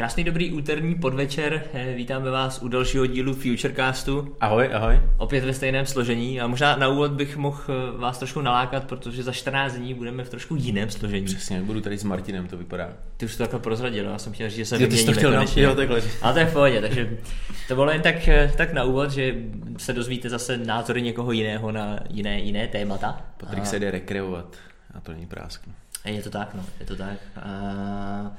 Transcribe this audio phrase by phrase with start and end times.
[0.00, 4.36] Krásný dobrý úterní podvečer, eh, vítáme vás u dalšího dílu Futurecastu.
[4.40, 5.00] Ahoj, ahoj.
[5.18, 9.22] Opět ve stejném složení a možná na úvod bych mohl eh, vás trošku nalákat, protože
[9.22, 11.26] za 14 dní budeme v trošku jiném složení.
[11.26, 12.88] Přesně, budu tady s Martinem, to vypadá.
[13.16, 15.32] Ty už to takhle prozradil, já jsem chtěl říct, že se Jo, ty to chtěl
[15.32, 15.62] konečně.
[15.62, 16.02] jo, takhle.
[16.22, 17.18] Ale to je v pohodě, takže
[17.68, 19.34] to bylo jen tak, eh, tak na úvod, že
[19.76, 23.20] se dozvíte zase názory někoho jiného na jiné, jiné témata.
[23.36, 24.56] Patrik A- se jde rekreovat
[24.94, 25.72] a to není prásknu.
[26.04, 27.18] Je to tak, no, je to tak.
[27.36, 28.32] A...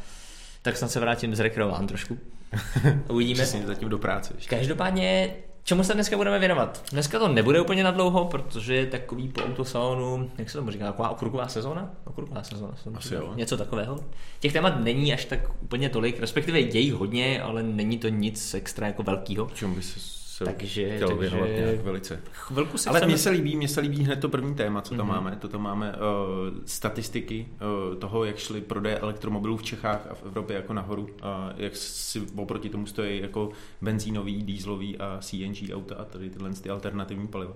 [0.61, 2.17] Tak snad se vrátím z rekreován trošku.
[3.09, 3.43] Uvidíme.
[3.43, 4.55] Přesně, zatím do práce ještě.
[4.55, 6.83] Každopádně, čemu se dneska budeme věnovat?
[6.91, 10.85] Dneska to nebude úplně na dlouho, protože je takový po autosalonu, jak se tomu říká,
[10.85, 11.91] taková okruhová sezóna?
[12.03, 12.73] Okruhová sezóna.
[12.95, 13.33] Asi jo.
[13.35, 13.99] Něco takového.
[14.39, 18.53] Těch témat není až tak úplně tolik, respektive je jich hodně, ale není to nic
[18.53, 19.49] extra jako velkého.
[19.53, 19.99] Čemu by se,
[20.45, 22.19] se Takže- chtěl takže- věnovat nějak velice.
[22.31, 24.95] Chvilku se Ale chceme- mně se líbí, mně se líbí hned to první téma, co
[24.95, 25.15] tam Mhm.
[25.15, 25.35] máme.
[25.41, 27.47] To tam máme uh, statistiky
[27.91, 31.09] uh, toho, jak šly prodeje elektromobilů v Čechách a v Evropě jako nahoru.
[31.21, 33.49] A jak si oproti tomu stojí jako
[33.81, 37.53] benzínový, dýzlový a CNG auta a tady tyhle ty alternativní paliva.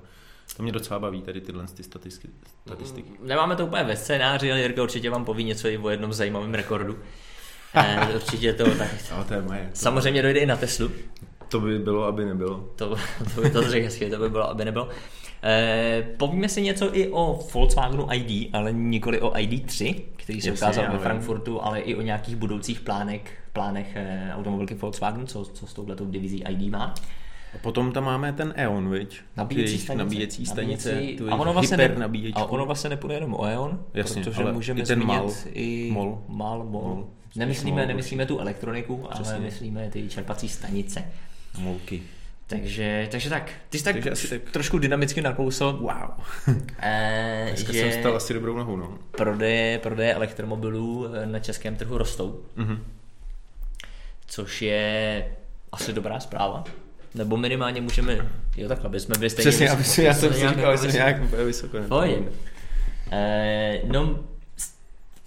[0.58, 2.34] To mě docela baví, tady tyhle ty statistiky.
[2.66, 3.10] statistiky.
[3.24, 6.54] Nemáme to úplně ve scénáři, ale Jirka určitě vám poví něco i o jednom zajímavém
[6.54, 6.98] rekordu.
[7.78, 8.90] Eh, určitě to tak.
[9.12, 9.70] Ale to je moje.
[9.74, 10.92] To, Samozřejmě dojde i na Teslu.
[11.56, 12.70] To by bylo, aby nebylo.
[12.76, 12.96] To,
[13.36, 14.90] to by to řekl hezky, to by bylo, aby nebylo.
[15.44, 20.60] Eh, povíme si něco i o Volkswagenu ID, ale nikoli o ID3, který se Jasně,
[20.66, 21.00] ukázal ve vím.
[21.00, 23.22] Frankfurtu, ale i o nějakých budoucích plánech,
[23.54, 26.94] plánech eh, automobilky Volkswagen, co, co s touhletou divizí ID má.
[27.54, 29.22] A potom tam máme ten E.ON, viď?
[29.38, 30.04] Nabíjecí stanice.
[30.04, 30.96] Nabíjecí stanice.
[30.96, 31.96] Nabíjecí- tu a ono vlastně, ne,
[32.34, 35.32] a ono vlastně nepůjde jenom o E.ON, Jasně, protože ale můžeme i ten zmínit MAL.
[35.54, 36.22] i MOL.
[36.28, 36.82] MAL, MOL.
[36.82, 37.08] MOL.
[37.36, 39.40] Nemyslíme, nemyslíme tu elektroniku, ale Přesně.
[39.40, 41.04] myslíme ty čerpací stanice.
[41.58, 42.02] Molky.
[42.48, 44.42] Takže, takže tak, ty jsi tak, Takže asi tak.
[44.52, 45.94] trošku dynamicky nakousl, Wow.
[46.80, 48.98] eh, Dneska že jsem stal asi dobrou nohou, no.
[49.12, 52.84] prodeje, prodeje elektromobilů eh, na českém trhu rostou, Mhm.
[54.28, 55.26] což je
[55.72, 56.64] asi dobrá zpráva.
[57.16, 60.36] Nebo minimálně můžeme, jo takhle, aby jsme byli stejně Přesně, aby si, já jsem Jsme
[60.36, 61.78] si nějak říkal, že jsem nějak úplně vysoko.
[63.12, 64.20] Eh, no,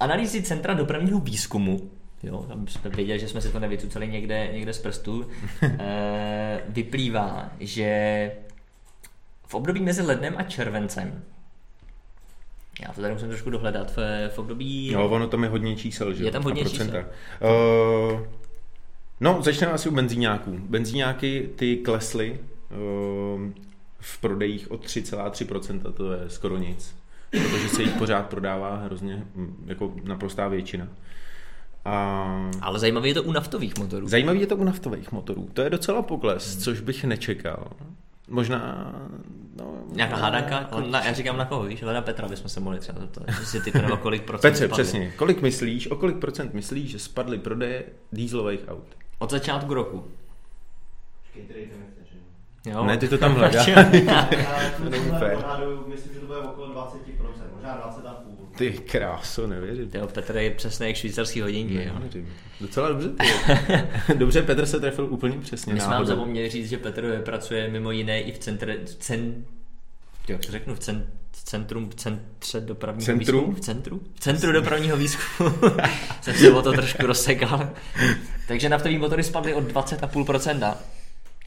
[0.01, 1.91] analýzy Centra dopravního výzkumu,
[2.23, 5.27] jo, tam jsme věděli, že jsme si to nevycucali někde, někde z prstů,
[5.63, 8.33] eh, vyplývá, že
[9.47, 11.23] v období mezi lednem a červencem,
[12.83, 14.93] já to tady musím trošku dohledat, v, v období...
[14.93, 16.99] Jo, ono tam je hodně čísel, že Je tam hodně procenta.
[16.99, 18.21] Uh,
[19.21, 20.59] no, začneme asi u benzíňáků.
[20.59, 22.39] Benzíňáky ty klesly
[22.71, 23.51] uh,
[24.01, 26.95] v prodejích o 3,3%, to je skoro nic.
[27.31, 30.89] Protože se jich pořád prodává hrozně, hm, jako naprostá většina.
[31.89, 34.09] A Ale zajímavé je to u naftových motorů.
[34.09, 35.49] Zajímavý je to u naftových motorů.
[35.53, 37.67] To je docela pokles, což bych nečekal.
[38.29, 38.93] Možná...
[39.57, 40.59] No, Nějaká hádanka?
[40.71, 41.83] ale- Na, já říkám na koho, víš?
[41.83, 44.83] Ale na Petra bychom se mohli třeba to, že si typneme, kolik procent Petře, spadly.
[44.85, 45.13] přesně.
[45.17, 48.85] Kolik myslíš, o kolik procent myslíš, že spadly prodeje dýzlových aut?
[49.19, 50.05] Od začátku roku.
[52.67, 52.85] Jo?
[52.85, 53.67] Ne, ty to tam hledáš.
[55.87, 56.87] Myslím, že to bude okolo 20%,
[57.55, 58.08] možná 20,5%.
[58.59, 59.91] Ty kráso, nevěřím.
[59.95, 61.75] Jo, Petr je přesně jak švýcarský hodinky.
[61.75, 61.95] jo.
[61.95, 62.29] Nevěřím.
[62.61, 63.11] Docela dobře.
[64.15, 65.75] dobře, Petr se trefil úplně přesně.
[65.75, 69.45] My jsme vám zapomněli říct, že Petr pracuje mimo jiné i v centre, cen,
[70.29, 73.39] jak to řeknu, v cen, v centrum, v centře dopravního Centru?
[73.39, 73.53] výzkumu.
[73.57, 74.01] V centru?
[74.15, 75.51] V centru dopravního výzkumu.
[76.21, 77.71] Jsem se o to trošku rozsekal.
[78.49, 80.75] Takže naftové motory spadly o 20,5%.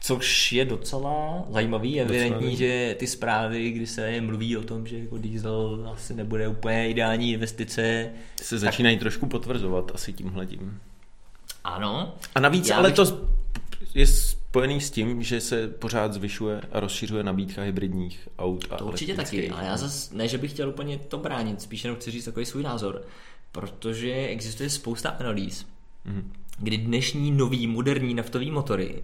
[0.04, 4.98] Což je docela zajímavý, je evidentní, že ty zprávy, kdy se mluví o tom, že
[4.98, 8.10] jako diesel asi nebude úplně ideální investice,
[8.42, 10.80] Se začínají trošku potvrzovat asi tímhletím.
[11.64, 12.14] ano.
[12.34, 13.20] A navíc Já ale bych- to
[13.94, 18.64] je spojený s tím, že se pořád zvyšuje a rozšiřuje nabídka hybridních aut.
[18.70, 21.84] A To určitě taky, ale já zase ne, že bych chtěl úplně to bránit, spíš
[21.84, 23.02] jenom chci říct takový svůj názor,
[23.52, 25.66] protože existuje spousta analýz,
[26.04, 26.32] Mhm.
[26.58, 29.02] kdy dnešní nový moderní naftový motory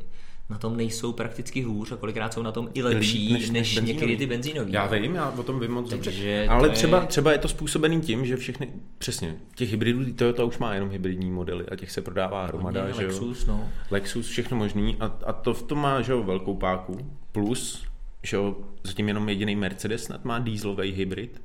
[0.50, 3.74] na tom nejsou prakticky hůř a kolikrát jsou na tom i lepší než, než- než,
[3.74, 3.92] benzínový.
[3.92, 4.72] některý ty benzínový.
[4.72, 6.46] Já vím, já o tom vím moc Takže dobře.
[6.48, 10.58] Ale je- třeba, třeba je to způsobený tím, že všechny, přesně, těch hybridů, Toyota už
[10.58, 13.08] má jenom hybridní modely a těch se prodává hromada, Hodně že jo.
[13.08, 13.68] Lexus, no.
[13.90, 16.98] Lexus, všechno možný a, a to v tom má, že jo, velkou páku.
[17.32, 17.84] Plus,
[18.22, 21.42] že jo, zatím jenom jediný Mercedes snad má dýzlový hybrid.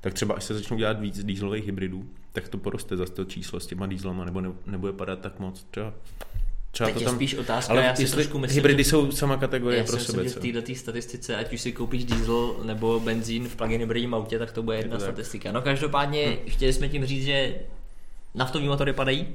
[0.00, 3.60] Tak třeba až se začnou dělat víc dýzlových hybridů, tak to poroste zase to číslo
[3.60, 5.64] s těma dýzlama, nebo ne, nebude padat tak moc.
[5.70, 5.94] Třeba,
[6.72, 8.90] třeba Teď to je tam, spíš otázka, ale já si jestli trošku myslím, hybridy že-
[8.90, 10.22] jsou sama kategorie Já pro sebe.
[10.22, 14.14] myslím, že v této statistice, ať už si koupíš diesel nebo benzín v plug-in hybridním
[14.14, 15.12] autě, tak to bude jedna to tak.
[15.14, 15.52] statistika.
[15.52, 17.54] No každopádně chtěli jsme tím říct, že
[18.34, 19.28] naftový motory padají,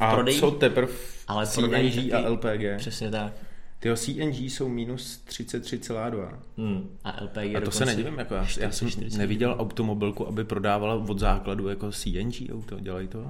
[0.00, 0.92] A prodej, jsou teprve
[1.28, 2.76] ale CNG taky- a LPG.
[2.78, 3.32] Přesně tak.
[3.80, 6.38] Tyho CNG jsou minus 33,2.
[6.58, 6.88] Hmm.
[7.04, 9.18] A LPG A to se nedivím, jako já, já jsem 40.
[9.18, 13.26] neviděl automobilku, aby prodávala od základu jako CNG auto, dělají to?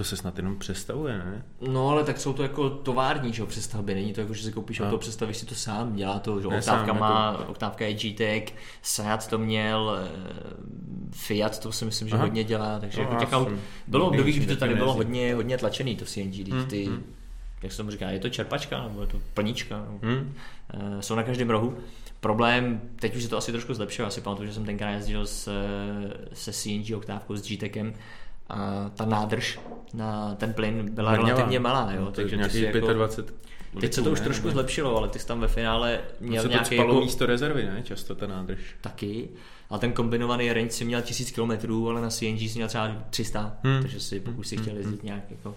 [0.00, 1.44] To se snad jenom představuje, ne?
[1.68, 4.52] No ale tak jsou to jako tovární, že jo, přestavby, není to jako, že si
[4.52, 7.84] koupíš auto, přestavíš si to sám, dělá to, že Ne, Oktávka sám, má, jako- Oktávka
[7.86, 8.44] je GTEC,
[8.82, 10.08] Seat to měl, eh,
[11.10, 12.24] Fiat to si myslím, že Aha.
[12.24, 13.48] hodně dělá, takže No, jako těch aut,
[13.86, 17.04] bylo období, kdy to tady bylo hodně, hodně tlačený, to CNG, Hmm, ty, hmm.
[17.62, 20.32] jak se tomu říká, je to čerpačka, nebo je to plnička, nebo, Hm?
[20.74, 21.76] Eh, jsou na každém rohu.
[22.20, 25.48] Problém, teď už se to asi trošku zlepšilo, asi pamatuju, že jsem tenkrát jezdil s,
[26.32, 27.94] se CNG oktávkou, s GTECem
[28.94, 29.60] ta nádrž
[29.94, 31.28] na ten plyn byla Hrněla.
[31.28, 33.40] relativně malá, jo, No, takže ty nějaký si jako, 25
[33.80, 36.76] teď se to už trošku zlepšilo, ale ty jsi tam ve finále měl se nějaký
[36.76, 37.80] jako, místo rezervy, ne?
[37.84, 38.60] Často ta nádrž.
[38.80, 39.28] taky,
[39.70, 43.56] a ten kombinovaný range si měl 1000 km, ale na CNG si měl třeba 300,
[43.64, 43.80] Hmm.
[43.82, 45.56] takže si pokud si Hmm, chtěl hmm, jezdit nějak jako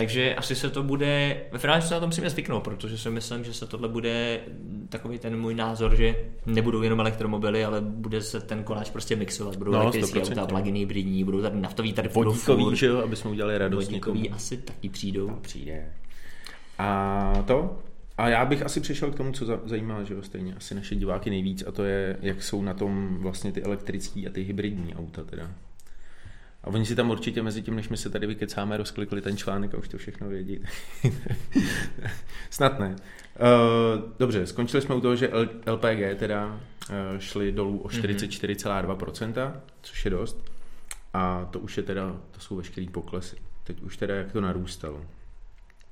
[0.00, 3.44] takže asi se to bude, ve finále se na to musíme zvyknout, protože si myslím,
[3.44, 4.40] že se tohle bude
[4.88, 6.14] takový ten můj názor, že
[6.46, 9.56] nebudou jenom elektromobily, ale bude se ten koláč prostě mixovat.
[9.56, 10.32] Budou No, elektrické 100%.
[10.32, 14.20] auta, plug-in hybridní, budou tady naftový, tady Vodíkový, že jo, aby jsme udělali radost vodíkový
[14.20, 14.36] někomu.
[14.36, 15.28] asi taky přijdou.
[15.42, 15.86] Přijde.
[16.78, 17.78] A to?
[18.18, 20.94] A já bych asi přešel k tomu, co za- zajímá, že jo, stejně asi naše
[20.94, 24.94] diváky nejvíc, a to je, jak jsou na tom vlastně ty elektrický a ty hybridní
[24.94, 25.50] auta teda.
[26.64, 29.74] A oni si tam určitě mezi tím, než my se tady vykecáme, rozklikli ten článek
[29.74, 30.64] a už to všechno vědí.
[32.50, 32.88] Snad ne.
[32.88, 35.30] Uh, dobře, skončili jsme u toho, že
[35.66, 39.52] LPG teda uh, šli dolů o 44,2%,
[39.82, 40.50] což je dost.
[41.14, 43.36] A to už je teda, to jsou veškerý poklesy.
[43.64, 45.00] Teď už teda jak to narůstalo.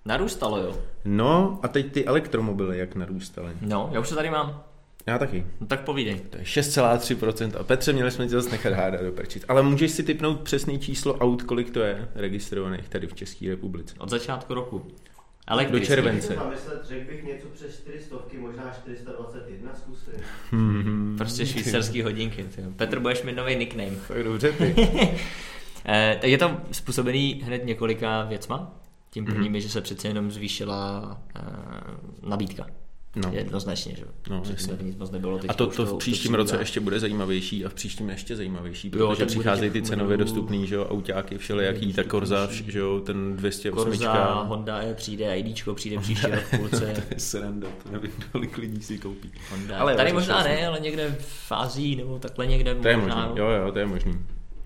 [0.05, 0.79] Narůstalo, jo.
[1.05, 3.53] No a teď ty elektromobily, jak narůstaly.
[3.61, 4.65] No, já už to tady mám.
[5.09, 5.47] Já taky.
[5.61, 6.21] No tak povídej.
[6.31, 7.53] To je 6,3%.
[7.61, 9.45] A Petře, měli jsme tě zase nechat hádat do prčic.
[9.49, 13.95] Ale můžeš si typnout přesný číslo aut, kolik to je registrovaných tady v České republice.
[13.99, 14.79] Od začátku roku.
[14.79, 15.87] Do Elektrický.
[15.87, 16.35] července.
[16.35, 20.13] Zamyslet, řekl bych něco přes 400, možná 421 zkusím.
[20.51, 21.15] Hmm.
[21.19, 22.45] Prostě švýcarský hodinky.
[22.55, 22.71] Tyjo.
[22.77, 23.91] Petr, budeš mít nový nickname.
[24.09, 24.75] Tak dobře ty.
[25.91, 28.75] Eh, je to způsobený hned několika věcma.
[29.11, 29.33] Tím Mhm.
[29.33, 31.41] prvním je, že se přece jenom zvýšila eh,
[32.23, 32.67] nabídka.
[33.25, 33.31] No.
[33.33, 34.05] Jednoznačně, že?
[34.31, 34.79] No, jasně.
[34.83, 35.35] nic moc nebylo.
[35.37, 36.61] A teďka to, to v příštím roce přibývá.
[36.63, 40.17] ještě bude zajímavější a v příštím ještě zajímavější, Jo, protože tak bude přicházejí ty cenově
[40.17, 43.85] modelů- dostupný, že jo, autáky všelijaký, ta Corza, vš- že jo, ten 208.
[43.91, 46.79] Korza, Honda E přijde, IDčko přijde příští rok v půlce.
[46.95, 49.31] to je sranda, to nevím, kolik lidí si koupí.
[49.51, 49.79] Honda.
[49.79, 52.97] Ale jo, Tady to možná ne, ale někde v Ázii nebo takhle někde To je
[52.97, 53.27] možná.
[53.27, 54.19] možný, jo, jo, to je možný.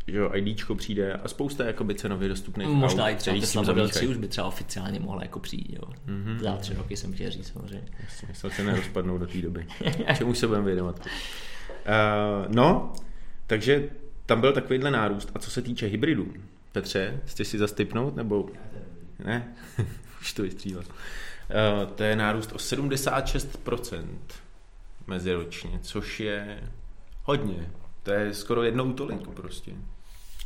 [0.07, 3.75] Že jo, IDčko přijde a spousta jakoby cenově dostupných Možná aut, i třeba Tesla Model
[3.75, 4.07] zamíchají.
[4.07, 5.93] 3 už by třeba oficiálně mohla jako přijít, jo.
[6.07, 6.39] Mhm.
[6.41, 7.89] Za tři roky jsem chtěl říct samozřejmě.
[8.01, 9.67] Jasně, Myslel se nerozpadnou do té doby.
[10.19, 11.01] Čemu se budeme věnovat?
[11.01, 11.07] Uh,
[12.55, 12.93] no,
[13.47, 13.89] takže
[14.27, 15.31] tam byl takovýhle nárůst.
[15.35, 16.33] A co se týče hybridů,
[16.73, 18.49] Petře, jste si zastipnout, nebo
[19.25, 19.55] ne?
[20.21, 20.87] Už to vystřílet.
[20.89, 24.05] Uh, to je nárůst o 76%
[25.07, 26.61] meziročně, což je
[27.23, 27.71] hodně.
[28.03, 29.73] To je skoro jednou tolik prostě.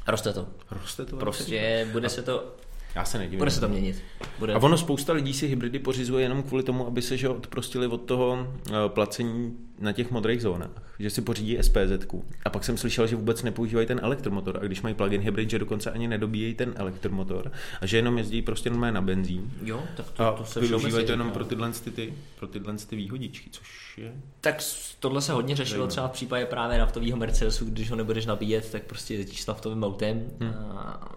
[0.06, 0.48] Roste to.
[0.70, 1.16] Roste to?
[1.16, 2.56] Prostě bude se to,
[2.96, 3.38] Já se nedivím.
[3.38, 4.02] bude se to měnit.
[4.38, 7.86] Bude, A ono spousta lidí si hybridy pořizuje jenom kvůli tomu, aby se že, odprostili
[7.86, 10.70] od toho eh, placení na těch modrých zónách.
[10.98, 12.06] Že si pořídí SPZ.
[12.44, 14.58] A pak jsem slyšel, že vůbec nepoužívají ten elektromotor.
[14.62, 17.52] A když mají plug-in hybrid, že dokonce ani nedobíjejí ten elektromotor.
[17.80, 19.52] A že jenom jezdí prostě normálně na benzín.
[19.62, 22.96] Jo, tak to, A to se využívají to jenom pro tyhle, ty, pro tyhle ty
[22.96, 24.12] výhodičky, což je...
[24.40, 24.62] Tak
[25.00, 25.90] tohle se hodně řešilo Zajímavé.
[25.90, 29.84] třeba v případě právě naftového Mercedesu, když ho nebudeš nabíjet, tak prostě jezdíš s naftovým
[29.84, 30.30] autem.
[30.70, 31.08] A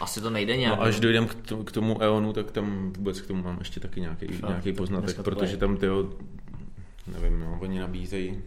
[0.00, 0.76] asi to nejde nějak.
[0.78, 3.80] No až dojdem k tomu, k tomu EONu, tak tam vůbec k tomu mám ještě
[3.80, 6.10] taky nějaký, Fakt, nějaký poznatek, to protože tam tyjo,
[7.20, 8.38] nevím, no, oni nabízejí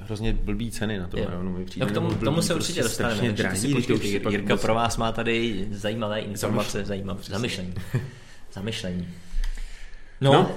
[0.00, 1.26] hrozně blbý ceny na tom Jo.
[1.30, 1.58] EONu.
[1.58, 3.76] Mi přijde, No k tomu, tomu blbý, se prostě určitě dostaneme, ty si drahý, to
[3.76, 7.32] počkejte, už si Jirka vůbec- pro vás má tady zajímavé informace, zajímavé Přesně.
[7.34, 7.74] zamyšlení.
[8.52, 9.08] zamyšlení.
[10.20, 10.50] No, No,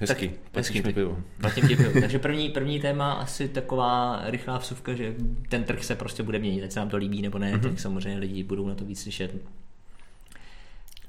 [0.00, 0.88] Hezky, Tak- hezky hezky.
[0.88, 1.18] mi pivo.
[1.40, 1.90] platím ti pivo.
[2.00, 5.14] Takže první, první téma asi taková rychlá vsuvka, že
[5.48, 7.60] ten trh se prostě bude měnit, ať se nám to líbí nebo ne, mm-hmm.
[7.60, 9.34] tak samozřejmě lidi budou na to víc slyšet.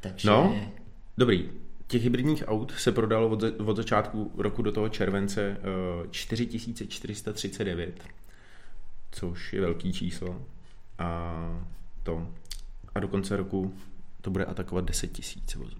[0.10, 0.56] Takže No.
[1.18, 1.50] Dobrý.
[1.88, 5.58] Těch hybridních aut se prodalo od, za- od začátku roku do toho července
[6.04, 8.04] eh, 4439,
[9.12, 10.42] což je velký číslo.
[11.00, 11.60] A
[12.04, 12.28] to.
[12.96, 13.74] A do konce roku
[14.22, 15.76] to bude atakovat 10 tisíc vozů.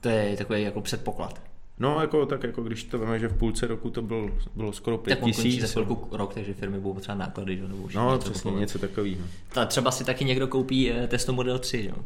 [0.00, 1.42] to je takový jako předpoklad.
[1.78, 4.98] No, jako, tak jako když to víme, že v půlce roku to byl, bylo skoro
[4.98, 5.72] 5 Tak on končí za tisíc.
[5.72, 7.62] chvilku rok, takže firmy budou potřebovat náklady, že?
[7.68, 9.20] nebo už No, něco přesně, něco takového.
[9.52, 12.04] Ta třeba si taky někdo koupí eh, Testo Model 3, jo?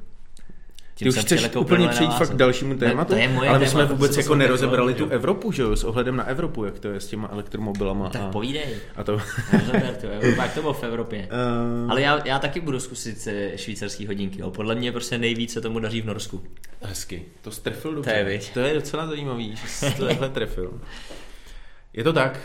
[0.95, 3.49] Tím Ty už chceš jako úplně přejít fakt k dalšímu Ne, tématu, to je moje
[3.49, 5.09] ale my téma, jsme vůbec jako nerozebrali tu.
[5.09, 8.09] Evropu, že jo, s ohledem na Evropu, jak to je s těma elektromobilama.
[8.09, 8.77] Tak a, povídej.
[8.97, 9.13] a to...
[9.53, 11.29] Rozeber to, Evropa, jak to bylo v Evropě.
[11.85, 14.41] Uh, Ale já, já taky budu zkusit švýcarský hodinky.
[14.41, 14.51] Jo.
[14.51, 16.43] Podle mě prostě nejvíce tomu daří v Norsku.
[16.83, 18.11] Hezky, to strefil dobře.
[18.25, 20.81] To je, to je docela zajímavý, že jsi to takhle trefil.
[21.93, 22.41] Je to tak,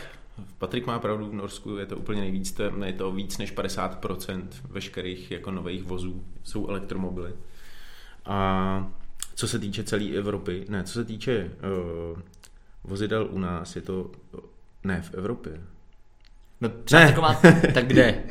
[0.58, 5.30] Patrik má pravdu, v Norsku je to úplně nejvíc, je to víc než 50% veškerých
[5.30, 7.32] jako nových vozů jsou elektromobily.
[8.28, 8.90] A
[9.34, 12.18] co se týče celé Evropy, ne, co se týče uh,
[12.84, 14.10] vozidel u nás, je to,
[14.84, 15.60] ne, v Evropě.
[16.60, 17.08] No, třeba Ne.
[17.08, 17.34] taková,
[17.74, 18.22] tak kde?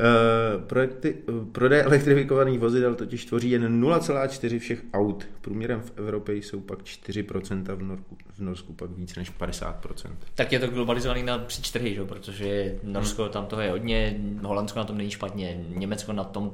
[0.00, 5.26] Uh, projekty, uh, prodej elektrifikovaných vozidel totiž tvoří jen 0,4 všech aut.
[5.40, 10.10] Průměrem v Evropě jsou pak 4%, v Norsku, v Norsku pak víc než 50%.
[10.34, 12.04] Tak je to globalizovaný na příč trhy, že?
[12.04, 16.52] protože Norsko tam toho je hodně, Holandsko na tom není špatně, Německo na tom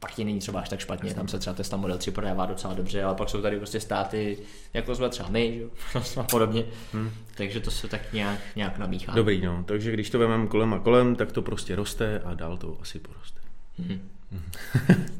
[0.00, 3.02] taky není třeba až tak špatně, tam se třeba Tesla Model 3 prodává docela dobře,
[3.02, 4.38] ale pak jsou tady prostě státy,
[4.74, 5.62] jako jsme třeba my,
[6.20, 7.10] a podobně, hmm.
[7.34, 9.14] takže to se tak nějak, nějak namíchá.
[9.14, 9.64] Dobrý, no.
[9.66, 12.98] Takže když to vememe kolem a kolem, tak to prostě roste a dál to asi
[12.98, 13.40] poroste.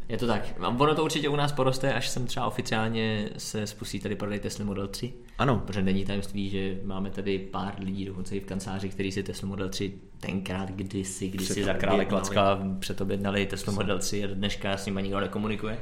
[0.08, 0.54] Je to tak.
[0.78, 4.64] Ono to určitě u nás poroste, až sem třeba oficiálně se spustí tady prodej Tesla
[4.64, 5.12] Model 3.
[5.38, 5.62] Ano.
[5.66, 9.48] Protože není tajemství, že máme tady pár lidí, dokonce i v kanceláři, kteří si Tesla
[9.48, 12.04] Model 3 tenkrát kdysi, kdysi za krále.
[12.04, 15.78] Klacka předobjednali Tesla Model 3 a dneška s nimi nikdo nekomunikuje.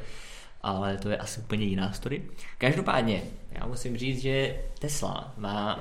[0.62, 2.22] Ale to je asi úplně jiná story.
[2.58, 5.80] Každopádně, já musím říct, že Tesla má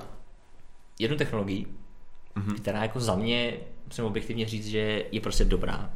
[1.00, 1.66] jednu technologii,
[2.36, 2.56] mm-hmm.
[2.56, 3.54] která jako za mě,
[3.86, 5.89] musím objektivně říct, že je prostě dobrá.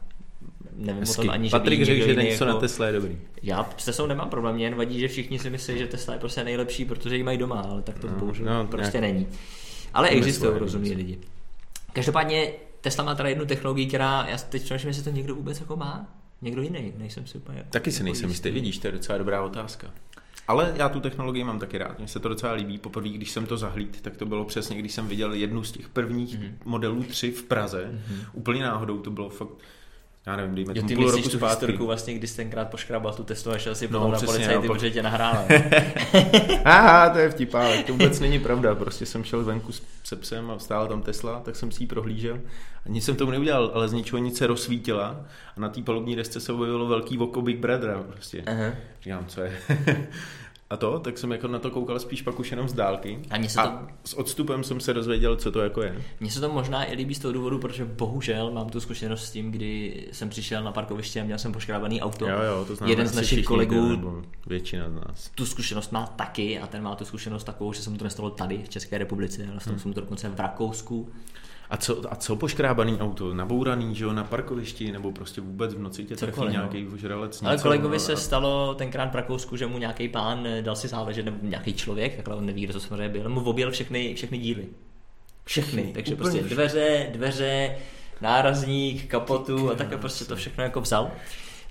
[0.85, 2.45] Nevím o tom ani, že Patrik řekl, že něco jako...
[2.45, 3.17] na Tesla je dobrý.
[3.43, 6.19] Já s Teslou nemám problém, mě jen vadí, že všichni si myslí, že Tesla je
[6.19, 9.27] prostě nejlepší, protože ji mají doma, ale tak to No, bohužel no, prostě nějak- není.
[9.93, 10.97] Ale existují rozumní věci.
[11.03, 11.17] lidi.
[11.93, 15.75] Každopádně Tesla má teda jednu technologii, která, já teď přemýšlím, jestli to někdo vůbec jako
[15.75, 16.17] má.
[16.41, 17.65] Někdo jiný, nejsem si úplně.
[17.69, 19.87] Taky si nejsem jistý, vidíš, to je docela dobrá otázka.
[20.47, 22.77] Ale já tu technologii mám taky rád, mně se to docela líbí.
[22.77, 25.89] Poprvé, když jsem to zahlíd, tak to bylo přesně, když jsem viděl jednu z těch
[25.89, 26.43] prvních Mhm.
[26.47, 26.53] mm-hmm.
[26.65, 27.91] modelů 3 v Praze.
[27.93, 28.25] Mm-hmm.
[28.33, 29.49] Úplně náhodou to bylo fakt,
[30.25, 31.29] já nevím, dejme Jo, tomu ty půl myslíš roku
[31.77, 34.67] tu vlastně, když jsi tenkrát poškrabal tu Teslu a šel si No, potom na policajty,
[34.67, 35.45] no, protože tě nahrála.
[36.65, 38.75] Aha, to je vtipálek, to vůbec není pravda.
[38.75, 41.87] Prostě jsem šel venku s- se psem a stála tam Tesla, tak jsem si ji
[41.87, 42.39] prohlížel.
[42.85, 45.25] A nic jsem tomu neudělal, ale z ničeho nic se rozsvítila
[45.57, 48.03] a na té palubní desce se objevilo velký oko Big Brothera.
[48.03, 48.43] Prostě.
[48.47, 48.71] Aha.
[49.01, 49.57] Říkám, co je?
[50.71, 53.19] A to, tak jsem jako na to koukal spíš pak už jenom z dálky.
[53.29, 56.01] A mně se to- a s odstupem jsem se dozvěděl, co to jako je.
[56.19, 59.31] Mně se to možná i líbí z toho důvodu, protože bohužel mám tu zkušenost s
[59.31, 62.27] tím, kdy jsem přišel na parkoviště a měl jsem poškrábaný auto.
[62.27, 65.31] Jo, jo, to Jeden z našich kolegů nebo většina z nás.
[65.35, 68.29] tu zkušenost má taky a ten má tu zkušenost takovou, že se mu to nestalo
[68.29, 71.09] tady v České republice, ale stalo se mu to dokonce v Rakousku.
[71.71, 73.33] A co, a co poškrábaný auto?
[73.33, 76.59] Nabouraný, že jo, na parkovišti, nebo prostě vůbec v noci tě trefí Cokoliv, no.
[76.59, 77.43] nějaký ožralec?
[77.43, 80.75] Ale kolegovi no, se a- stalo tenkrát v Rakousku, že mu nějaký pán eh, dal
[80.75, 84.13] si záležet, nebo nějaký člověk, takhle on neví, kdo to samozřejmě byl, mu objel všechny,
[84.15, 84.65] všechny díly.
[85.45, 87.75] Všechny, Všechny, takže prostě dveře, dveře,
[88.21, 91.11] nárazník, kapotu a takhle prostě to všechno jako vzal.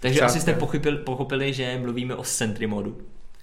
[0.01, 0.27] Takže Přátelé.
[0.31, 2.99] asi jste pochopili, pochopili, že mluvíme o Sentry modu,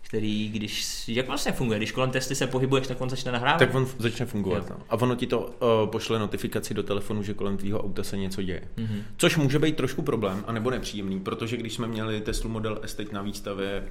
[0.08, 3.60] který, když, jak vlastně funguje, když kolem testy se pohybuješ, tak on začne nahrávat.
[3.60, 4.70] Tak on začne fungovat.
[4.70, 4.76] Jo.
[4.80, 4.86] No.
[4.90, 8.42] A ono ti to uh, pošle notifikaci do telefonu, že kolem tvýho auta se něco
[8.42, 8.62] děje.
[8.78, 8.88] Mhm.
[8.88, 9.02] Mm-hmm.
[9.18, 13.12] Což může být trošku problém, anebo nepříjemný, protože když jsme měli Tesla Model S teď
[13.12, 13.88] na výstavě,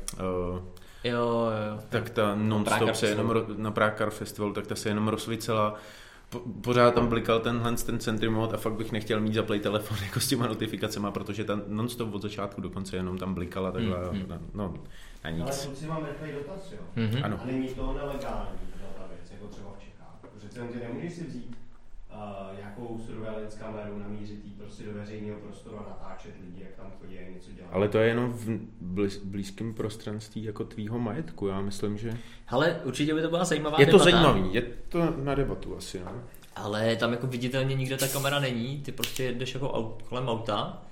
[0.52, 0.60] uh,
[1.04, 1.80] Jo, jo, jo.
[1.88, 5.74] tak ta non-stop se jenom, na Prague Car Festival, tak ta se jenom rozsvícela.
[6.30, 9.98] Po, pořád tam blikal tenhle ten Sentry mod a fakt bych nechtěl mít zaplay telefon
[10.04, 13.98] jako s těma notifikacemi, protože ta non-stop od začátku do konce jenom tam blikala takhle.
[14.12, 14.22] Mm, mm.
[14.22, 14.74] Mm, no,
[15.24, 15.66] na Ale nic.
[15.66, 16.78] kluci mám rychlej dotaz, jo.
[16.96, 17.24] Mhm.
[17.24, 17.38] Ano.
[17.42, 18.48] A není to nelegální
[18.96, 20.18] ta věc, jako třeba v Čechách.
[20.56, 21.56] Jen ty nemůžeš si vzít
[22.50, 26.92] uh, nějakou surveillance kameru, namířit jí prostě do veřejného prostoru a natáčet lidi, jak tam
[27.00, 27.70] chodí a něco dělat.
[27.72, 28.48] Ale to je jenom v
[28.80, 31.46] blíz, blízkém prostranství jako tvýho majetku.
[31.46, 32.12] Já myslím, že
[32.48, 34.10] Ale určitě by to byla zajímavá je to debata.
[34.10, 34.54] zajímavý.
[34.54, 36.00] Je to na debatu asi.
[36.04, 36.12] No.
[36.56, 40.82] Ale tam jako viditelně nikde ta kamera není, ty prostě jdeš jako aut, kolem auta.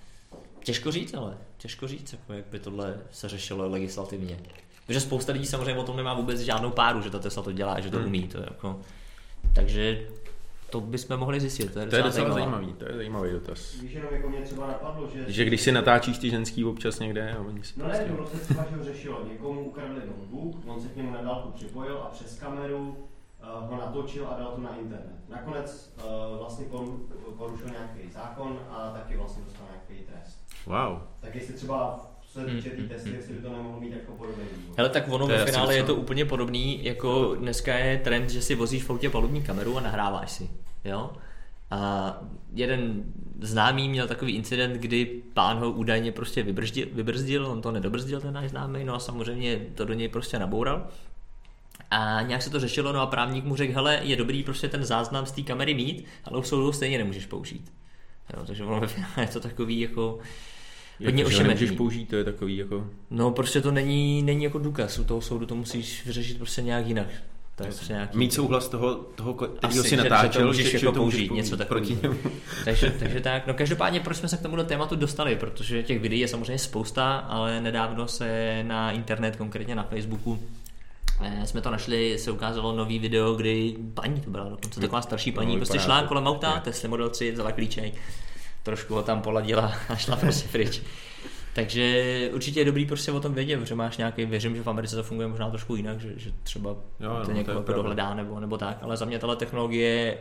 [0.64, 4.38] Těžko říct, ale těžko říct, jako jak by tohle se řešilo legislativně.
[4.86, 7.80] Protože spousta lidí samozřejmě o tom nemá vůbec žádnou páru, že ta Tesla to dělá,
[7.80, 8.06] že to Hmm.
[8.06, 8.28] umí.
[8.28, 8.80] To jako...
[9.54, 10.06] Takže
[10.74, 11.72] to bychom mohli zjistit.
[11.72, 12.40] To je To je docela, zajímavé.
[12.40, 13.74] zajímavý, to je zajímavý dotaz.
[13.80, 15.32] Víš, jenom jako mě třeba napadlo, že...
[15.32, 18.04] Že když si natáčíš ty ženský občas někde a oni si No prostě...
[18.08, 19.24] ne, to se třeba že ho řešilo.
[19.32, 23.76] Někomu ukradli notebook, on se k němu na dálku připojil a přes kameru uh, ho
[23.76, 25.16] natočil a dal to na internet.
[25.28, 30.38] Nakonec uh, vlastně poru, porušil nějaký zákon a taky vlastně dostal nějaký trest.
[30.66, 30.98] Wow.
[31.20, 34.12] Tak jestli třeba se týče té Mm, testy, mm, jestli by to nemohlo mít jako
[34.12, 34.44] podobný.
[34.76, 38.54] Hele, tak ono ve finále je to úplně podobný, jako dneska je trend, že si
[38.54, 40.50] vozíš v autě palubní kameru a nahráváš si.
[40.84, 41.10] Jo?
[41.70, 42.12] A
[42.54, 43.04] jeden
[43.40, 48.34] známý měl takový incident, kdy pán ho údajně prostě vybrzdil, vybrzdil, on to nedobrzdil, ten
[48.34, 50.86] náš známý, no a samozřejmě to do něj prostě naboural.
[51.90, 54.84] A nějak se to řešilo, no a právník mu řekl, hele, je dobrý prostě ten
[54.84, 57.72] záznam z té kamery mít, ale u soudu stejně nemůžeš použít.
[58.36, 60.18] Jo, takže ono ve finále je to takový jako
[61.04, 61.76] hodně Jako, ho nemůžeš ošemetný.
[61.76, 62.86] použít, to je takový jako...
[63.10, 66.86] No prostě to není, není jako důkaz, u toho soudu to musíš vyřešit prostě nějak
[66.86, 67.06] jinak.
[67.60, 68.18] Je prostě nějaký...
[68.18, 70.92] Mít souhlas toho, toho kterýho Asi, si že- že to natáčel, můžeš že, jako že
[70.92, 72.14] to můžeš použít, něco takového.
[72.64, 76.20] takže, takže tak, no každopádně proč jsme se k tomuhle tématu dostali, protože těch videí
[76.20, 80.38] je samozřejmě spousta, ale nedávno se na internet, konkrétně na Facebooku,
[81.22, 85.32] eh, jsme to našli, se ukázalo nový video, kdy paní to byla dokonce taková starší
[85.32, 86.60] paní, No, prostě šla kolem auta.
[86.60, 87.94] Tesla Model 3, vzala klíček,
[88.64, 90.82] trošku ho tam poladila a šla prostě pryč.
[91.54, 94.96] Takže určitě je dobrý prostě o tom vědět, protože máš nějaký, věřím, že v Americe
[94.96, 97.62] to funguje možná trošku jinak, že, že třeba Jo, jo, no, to to někoho jako
[97.66, 97.82] pravda.
[97.82, 100.18] dohledá nebo, nebo tak, ale za mě tahle technologie je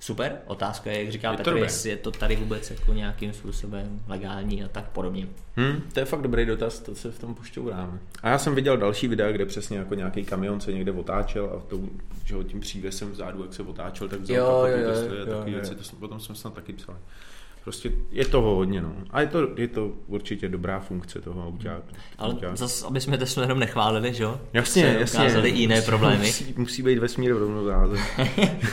[0.00, 0.36] super.
[0.46, 4.00] Otázka je, jak říká Je to Petr, jestli je to tady vůbec jako nějakým způsobem
[4.08, 5.26] legální a tak podobně.
[5.56, 7.98] Hm, to je fakt dobrý dotaz, to se v tom pošťouráme.
[8.22, 11.60] A já jsem viděl další videa, kde přesně jako nějaký kamion se někde otáčel a
[11.70, 11.88] tou,
[12.24, 15.14] že ho tím přívesem vzadu, jak se otáčel, tak vzal Jo, kapotu jo, jo, a
[15.18, 15.58] jo, takový jo.
[15.58, 16.98] věci, to jsme, potom jsme snad taky psali.
[17.64, 18.94] Prostě je toho hodně, no.
[19.10, 21.86] A je to, je to určitě dobrá funkce toho autáku.
[22.18, 24.40] Ale zase, aby jsme Teslu jenom nechválili, že jo?
[24.52, 25.18] Jasně, Se jasně.
[25.18, 26.26] Ukázali i jiné problémy.
[26.26, 27.96] Musí, musí být vesmír v rovnováze.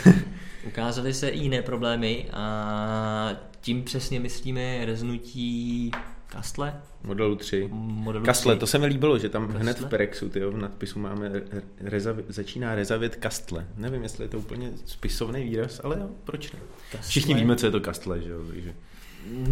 [0.66, 3.30] Ukázaly se i jiné problémy a
[3.60, 5.90] tím přesně myslíme reznutí
[6.28, 7.68] Kastle, Modelu 3.
[7.72, 8.60] modelu Kastle, 3.
[8.60, 9.60] to se mi líbilo, že tam Kastle?
[9.62, 13.66] hned v Perexu, tyjo, v nadpisu máme re- rezavi, začíná rezavět Kastle.
[13.76, 16.58] Nevím, jestli je to úplně spisovný výraz, ale jo, proč ne?
[16.92, 17.08] Kastle.
[17.08, 18.74] Všichni víme, co je to Kastle, že jo, takže.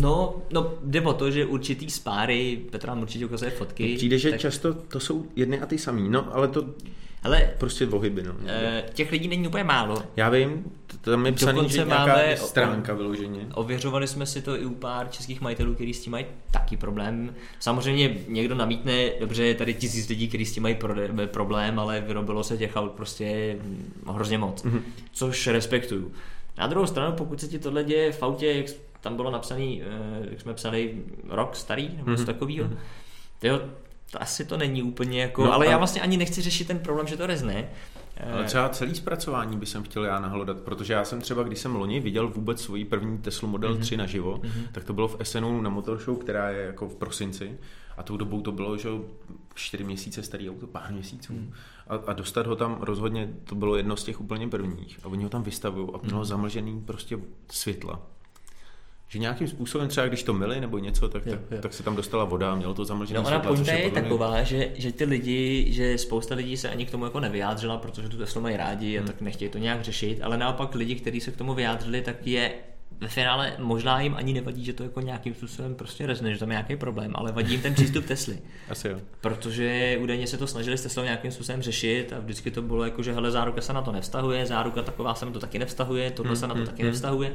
[0.01, 3.97] No, no, jde o to, že určitý spáry, Petra nám určitě ukazuje fotky.
[3.97, 6.75] Přijde, že tak, často to jsou jedny a ty samý, no, ale to
[7.27, 8.33] Ale prostě vohyby, no.
[8.47, 10.03] eh, těch lidí není úplně málo.
[10.17, 10.65] Já vím,
[11.01, 13.47] tam je psaný, že nějaká máme- stránka vyloženě.
[13.55, 17.35] Ověřovali jsme si to i u pár českých majitelů, kteří s tím mají taky problém.
[17.61, 22.01] Samozřejmě někdo namítne, dobře, je tady tisíc lidí, kteří s tím mají prode- problém, ale
[22.01, 23.57] vyrobilo se těch aut prostě
[24.13, 24.77] hrozně moc, Mhm.
[24.79, 24.83] mm-hmm.
[25.13, 26.13] což respektuju.
[26.59, 28.67] Na druhou stranu, pokud se ti tohle děje v autě, jak
[29.01, 30.95] tam bylo napsaný, eh, jak jsme psali,
[31.29, 32.27] rok starý, nebo něco Mhm.
[32.27, 32.69] takového,
[33.43, 33.61] jo,
[34.11, 36.79] to asi to není úplně jako, No ale a- já vlastně ani nechci řešit ten
[36.79, 37.69] problém, že to rezne.
[38.33, 41.59] Ale Eh, třeba celý zpracování by jsem chtěl já nahlodat, protože já jsem třeba, když
[41.59, 43.81] jsem loni viděl vůbec svoji první Tesla Model Mhm.
[43.83, 44.41] 3 naživo,
[44.73, 47.59] tak to bylo v SNU na Motor Show, která je jako v prosinci
[47.97, 48.89] a tou dobou to bylo, že
[49.55, 51.33] čtyři měsíce starý auto, pár měsíců.
[51.33, 51.53] Mhm.
[51.89, 55.25] A, a dostat ho tam rozhodně, to bylo jedno z těch úplně prvních a oni
[55.25, 56.07] ho tam vystavují a Mhm.
[56.07, 57.19] mělo zamlžený prostě
[57.51, 58.01] světla.
[59.09, 61.59] Že nějakým způsobem třeba, když to myli nebo něco, tak, Jo, tak, jo.
[61.63, 63.53] tak se tam dostala voda a mělo to zamlžené No ona světla.
[63.55, 67.21] pointa je taková, že, že ty lidi, že spousta lidí se ani k tomu jako
[67.21, 69.07] nevyjádřila, protože tu Teslu mají rádi a Hmm.
[69.07, 72.53] tak nechtějí to nějak řešit, ale naopak lidi, kteří se k tomu vyjádřili, tak je
[73.01, 76.51] ve finále možná jim ani nevadí, že to jako nějakým způsobem prostě rezne, že tam
[76.51, 78.39] je nějaký problém, ale vadí jim ten přístup Tesly.
[78.71, 79.01] Asi jo.
[79.21, 83.03] Protože údajně se to snažili s Teslou nějakým způsobem řešit a vždycky to bylo jako,
[83.03, 86.31] že hele, záruka se na to nevztahuje, záruka taková se na to taky nevztahuje, tohle
[86.31, 86.91] Hmm, se na to hmm, taky hmm.
[86.91, 87.33] nevztahuje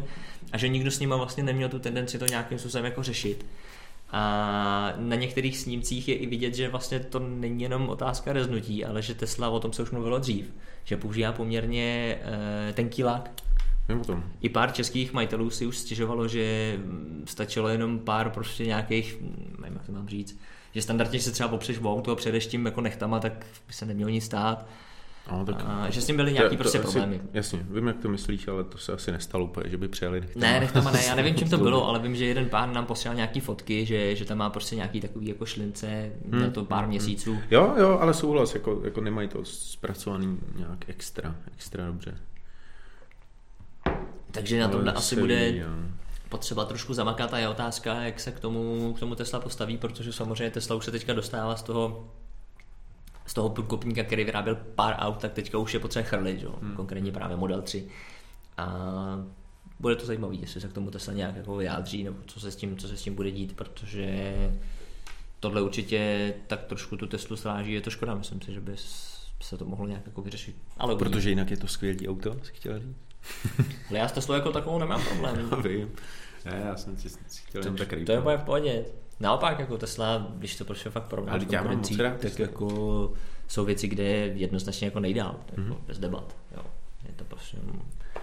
[0.52, 3.45] a že nikdo s nima vlastně neměl tu tendenci to nějakým způsobem jako řešit.
[4.12, 9.02] A na některých snímcích je i vidět, že vlastně to není jenom otázka reznutí, ale
[9.02, 12.17] že Tesla, o tom se už mluvilo dřív, že používá poměrně
[12.69, 13.32] e, tenký lak.
[13.89, 14.24] Vím o tom.
[14.41, 16.78] I pár českých majitelů si už stěžovalo, že
[17.26, 19.17] stačilo jenom pár prostě nějakých,
[19.62, 20.39] nevím jak to mám říct,
[20.76, 23.86] že standardně se třeba popřeš v auto a předeš tím jako nechtama, tak by se
[23.86, 24.65] nemělo nic stát.
[25.32, 27.22] No, tak A že s tím byly To- nějaký to prostě asi- problémy.
[27.34, 30.46] Jasně, vím, jak to myslíš, ale to se asi nestalo úplně, že by přijeli nechtama.
[30.46, 33.15] Ne, nechtama ne, já nevím, čím to bylo, ale vím, že jeden pán nám posílal
[33.15, 36.88] nějaký fotky, že, že tam má prostě nějaký takový jako šlince Hmm, na to pár
[36.88, 37.38] měsíců.
[37.52, 42.17] Jo, jo, ale souhlas, jako, jako nemají to zpracovaný nějak extra, extra dobře.
[44.32, 45.67] Takže na tom asi bude jo.
[46.30, 50.13] potřeba trošku zamakat a je otázka, jak se k tomu, k tomu Tesla postaví, protože
[50.13, 52.12] samozřejmě Tesla už se teďka dostává z toho
[53.26, 56.56] z toho průkopníka, který vyráběl pár aut, tak teďka už je potřeba chrlit, jo?
[56.62, 56.76] Hmm.
[56.76, 57.88] konkrétně právě Model 3.
[58.58, 58.76] A
[59.80, 62.56] bude to zajímavé, jestli se k tomu Tesla nějak jako vyjádří, nebo co se s
[62.56, 64.34] tím, co se s tím bude dít, protože
[65.39, 68.74] tohle určitě tak trošku tu Teslu sráží, je to škoda, myslím si, že by
[69.41, 70.56] se to mohlo nějak jako vyřešit.
[70.78, 70.96] Ale.
[70.96, 73.11] Protože jinak je to skvělý auto, si chtěl říct.
[73.90, 75.50] Ale já s Teslou jako takovou nemám problém.
[75.64, 75.90] Vím.
[76.46, 77.10] Ne, já jsem si,
[77.48, 78.86] chtěl jenom tak To je v pohodě.
[79.20, 82.42] Naopak, jako Tesla, když to prostě fakt Ale porovnáš s já mám tak Teslu.
[82.44, 83.14] jako
[83.48, 85.76] jsou věci, kde je jednoznačně jako nejdál, jako Mhm.
[85.88, 86.36] bez debat.
[86.58, 86.64] Jo.
[87.08, 87.58] Je to prostě...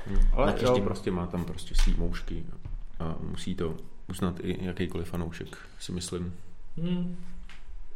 [0.07, 2.45] Hmm, Ale jo, prostě má tam prostě svý moušky
[2.99, 3.75] a musí to
[4.09, 6.35] uznat i jakýkoliv fanoušek, si myslím.
[6.83, 7.17] Hmm.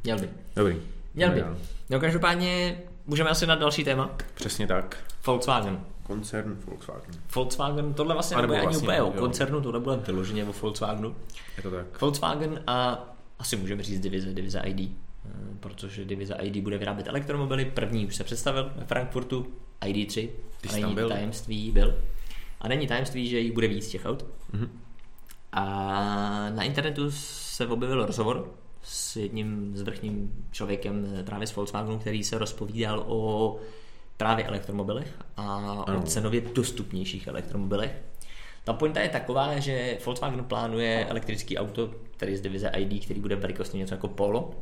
[0.04, 0.28] Měl by.
[0.56, 0.76] Dobrý.
[1.14, 1.44] Měl by.
[1.90, 4.10] No každopádně můžeme asi na další téma.
[4.34, 4.96] Přesně tak.
[5.26, 5.84] Volkswagen.
[6.02, 7.14] Koncern Volkswagen.
[7.34, 9.12] Volkswagen, tohle vlastně nebude ani vlastně, úplně o jo.
[9.12, 11.16] koncernu, tohle bude vyloženě o Volkswagenu.
[11.56, 12.00] Je to tak.
[12.00, 13.04] Volkswagen a
[13.38, 15.28] asi můžeme říct divize, divize ID, eh,
[15.60, 17.64] protože divize ID bude vyrábět elektromobily.
[17.64, 19.46] První už se představil ve Frankfurtu,
[19.80, 20.28] ID3.
[20.60, 21.08] Ty a není byl?
[21.08, 21.94] tajemství, byl.
[22.60, 24.26] A není tajemství, že jich bude víc těch aut.
[24.52, 24.80] Mhm.
[25.52, 25.64] A
[26.50, 28.50] na internetu se objevil rozhovor
[28.82, 33.56] s jedním z vrchním člověkem právě z Volkswagenu, který se rozpovídal o
[34.16, 35.98] právě elektromobilech a Ano.
[35.98, 38.02] o cenově dostupnějších elektromobilech.
[38.64, 43.36] Ta pointa je taková, že Volkswagen plánuje elektrický auto, který z divize ID, který bude
[43.36, 44.54] velikostně něco jako Polo.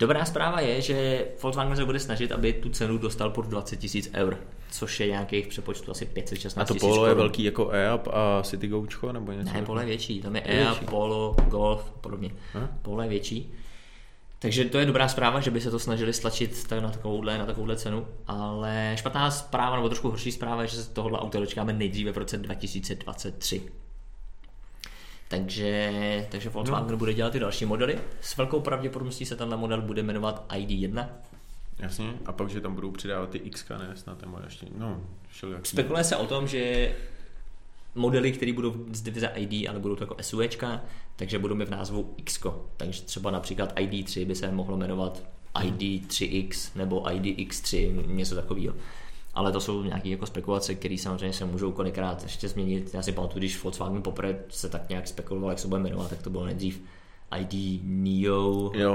[0.00, 4.10] Dobrá zpráva je, že Volkswagen se bude snažit, aby tu cenu dostal pod 20 tisíc
[4.14, 4.38] eur,
[4.70, 8.42] což je nějakých přepočtu asi 516 A to tisíc polo je velký jako e-up a
[8.42, 9.52] City Goučko nebo něco?
[9.52, 10.86] Ne, polo je větší, tam je Je EA, větší.
[10.86, 12.30] Polo, Golf a podobně.
[12.54, 12.68] Aha.
[12.82, 13.52] Polo je větší.
[14.38, 17.46] Takže to je dobrá zpráva, že by se to snažili stlačit tak na takovouhle, na
[17.46, 21.72] takovouhle cenu, ale špatná zpráva, nebo trošku horší zpráva je, že se tohohle auta dočkáme
[21.72, 23.62] nejdříve v roce 2023.
[25.30, 25.92] Takže,
[26.30, 26.96] takže Volkswagen no.
[26.96, 27.98] bude dělat ty další modely.
[28.20, 31.08] S velkou pravděpodobností se tenhle model bude jmenovat ID1.
[31.78, 35.68] Jasně, a pak, že tam budou přidávat ty XK, ne, snad má ještě, no, všelijaký.
[35.68, 36.92] Spekuluje se o tom, že
[37.94, 40.82] modely, které budou z divize ID, ale budou to jako SUVčka,
[41.16, 42.46] takže budou mít v názvu X.
[42.76, 45.22] Takže třeba například ID3 by se mohlo jmenovat
[45.54, 48.74] ID3X nebo IDX3, něco takového.
[49.34, 52.90] Ale to jsou nějaké jako spekulace, které samozřejmě se můžou kolikrát ještě změnit.
[52.94, 56.22] Já si pamatuju, když Volkswagen poprvé se tak nějak spekuloval, jak se bude jmenovat, tak
[56.22, 56.82] to bylo nejdřív
[57.40, 58.92] ID Neo, Jo, jo,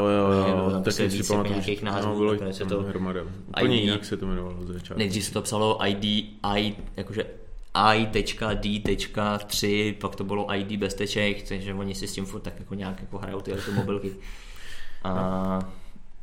[0.48, 2.82] jo, tam taky se si víc pamatuju, jako nějakých názvů, no, bylo nakonec je to
[2.82, 3.22] hromada.
[3.48, 3.84] Úplně ID.
[3.84, 5.00] jinak se to jmenovalo ze začátku.
[5.00, 6.04] Nejdřív se to psalo ID,
[6.44, 7.26] I, jakože
[7.74, 12.76] I.D.3, pak to bylo ID bez teček, takže oni si s tím furt tak jako
[12.76, 14.12] nějak jako hrajou ty automobilky.
[15.04, 15.60] A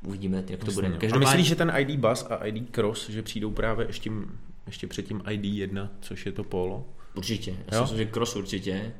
[0.06, 0.88] uvidíme, jak to bude.
[0.88, 0.94] No.
[0.96, 4.10] A Každopádně, myslíš, že ten ID Bus a ID Cross, že přijdou právě ještě,
[4.66, 6.88] ještě před tím ID1, což je to polo?
[7.14, 7.82] Určitě, já si Jo?
[7.82, 8.92] myslím, že cross určitě.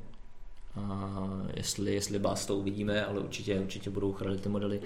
[0.76, 1.18] A
[1.56, 4.80] jestli, jestli bás to uvidíme, ale určitě, určitě budou chránit ty modely.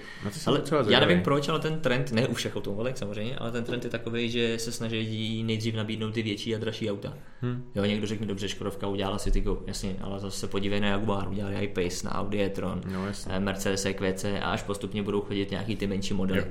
[0.45, 0.61] Ale
[0.93, 3.89] já nevím proč, ale ten trend, ne u všech automobilek samozřejmě, ale ten trend je
[3.89, 7.13] takový, že se snaží nejdřív nabídnout ty větší a dražší auta.
[7.41, 7.63] Hm.
[7.75, 11.27] Jo, někdo řekne, dobře, Škodovka udělala si Go, jasně, ale zase se podívej na Jaguar,
[11.29, 13.31] udělali i-Pace, na Audi e-tron, No, jasně.
[13.33, 16.39] eh, Mercedes EQC a až postupně budou chodit nějaký ty menší modely.
[16.39, 16.45] Jo.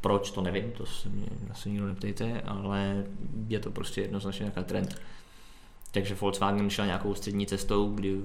[0.00, 3.04] Proč, to nevím, to se mě asi nikdo neptejte, ale
[3.48, 5.00] je to prostě jednoznačně nějaká trend.
[5.92, 8.16] Takže Volkswagen šel nějakou střední cestou, kdy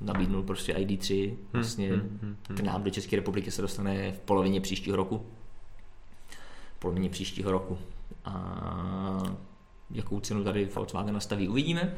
[0.00, 2.54] nabídnul prostě ID3, vlastně hm, hm, hm.
[2.54, 5.26] k nám do České republiky se dostane v polovině příštího roku.
[6.76, 7.78] V polovině příštího roku.
[8.24, 9.22] A
[9.90, 11.94] jakou cenu tady Volkswagen nastaví, uvidíme.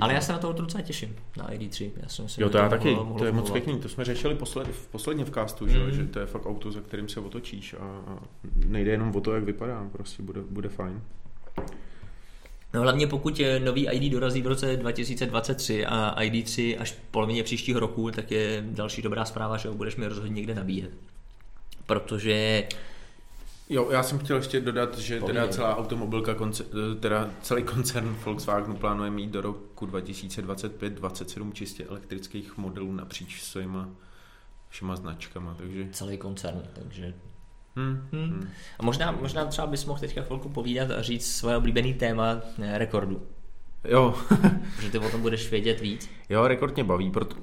[0.00, 1.90] Ale já se na to docela těším, na ID3.
[1.96, 4.04] Já si myslím, Jo, to já mohlo- taky, mohlo to je moc pěkný, to jsme
[4.04, 5.92] řešili posled, v posledně v castu, že, Mhm.
[5.92, 8.18] že to je fakt auto, za kterým se otočíš a, a
[8.66, 11.02] nejde jenom o to, jak vypadá, prostě bude, bude fajn.
[12.74, 17.42] No hlavně pokud eh, nový ID dorazí v roce 2023 a ID3 až v polovině
[17.42, 20.90] příštího roku, tak je další dobrá zpráva, že ho budeš mi rozhodně někde nabíjet.
[21.86, 22.64] Protože
[23.68, 26.64] Jo, já jsem chtěl ještě dodat, že teda celá automobilka, konce-
[27.00, 33.88] teda celý koncern Volkswagenu plánuje mít do roku 2025 27 čistě elektrických modelů napříč svýma
[34.68, 35.88] všema značkama, takže...
[35.92, 37.14] celý koncern, takže
[37.76, 38.28] Hmm, Hmm.
[38.30, 38.48] hmm.
[38.78, 42.78] A možná, možná třeba bys mohl teďka chvilku povídat a říct svoje oblíbený téma eh,
[42.78, 43.22] rekordu.
[43.88, 44.14] Jo,
[44.76, 46.10] Protože ty o tom budeš vědět víc.
[46.28, 47.36] jo, rekord mě baví, proto...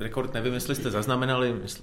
[0.00, 1.82] Rekord nevím, jestli jste zaznamenali, mysl,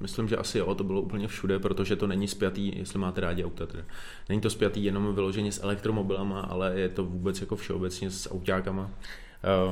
[0.00, 3.44] myslím, že asi jo, to bylo úplně všude, protože to není spjatý, jestli máte rádi
[3.44, 3.84] auta, teda.
[4.28, 8.90] Není to spjatý jenom vyloženě s elektromobilama, ale je to vůbec jako všeobecně s autákama.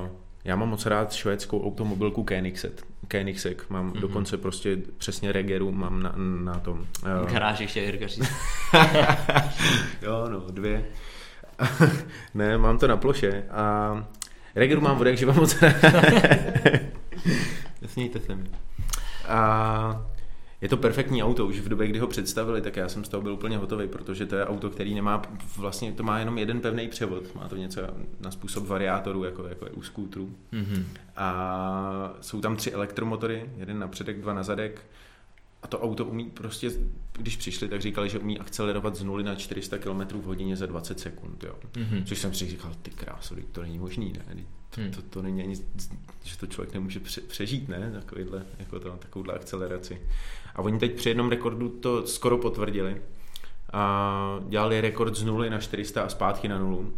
[0.00, 0.08] Uh,
[0.44, 2.86] já mám moc rád švédskou automobilku Koenigsegg.
[3.10, 3.62] Koenigsegg.
[3.70, 3.92] Mám Mhm.
[3.94, 4.00] mm-hmm.
[4.00, 6.78] dokonce prostě přesně Regeru mám na, na tom.
[7.24, 8.06] Uh, garáži ještě Jirka
[10.02, 10.84] jo, no, dvě.
[12.34, 13.90] ne, mám to na ploše a
[14.54, 15.56] Regeru mám vodek, že mám moc.
[17.82, 18.44] Nesmějte se mi.
[19.28, 20.06] A
[20.60, 23.22] je to perfektní auto, už v době, kdy ho představili, tak já jsem z toho
[23.22, 25.22] byl úplně hotový, protože to je auto, který nemá,
[25.56, 27.80] vlastně to má jenom jeden pevný převod, má to něco
[28.20, 30.34] na způsob variátoru, jako, jako je u skútrů.
[30.52, 30.86] Mhm.
[31.16, 34.86] A jsou tam tři elektromotory, jeden na předek, dva na zadek.
[35.62, 36.70] A to auto umí prostě,
[37.12, 40.66] když přišli, tak říkali, že umí akcelerovat z 0 na 400 km v hodině za
[40.66, 41.44] 20 sekund.
[41.44, 41.54] Jo.
[41.76, 42.04] Mhm.
[42.04, 42.90] Což jsem si říkal, ty
[43.30, 44.44] vždyť to není možný, ne?
[44.74, 44.90] To, Hmm.
[44.90, 45.54] to, to, není ani,
[46.24, 47.90] že to člověk nemůže pře- přežít, ne?
[47.94, 50.00] Takovýhle, jako to, takovouhle akceleraci.
[50.58, 53.02] A oni teď při jednom rekordu to skoro potvrdili.
[53.72, 56.92] A dělali rekord z 0 na 400 a zpátky na nulu.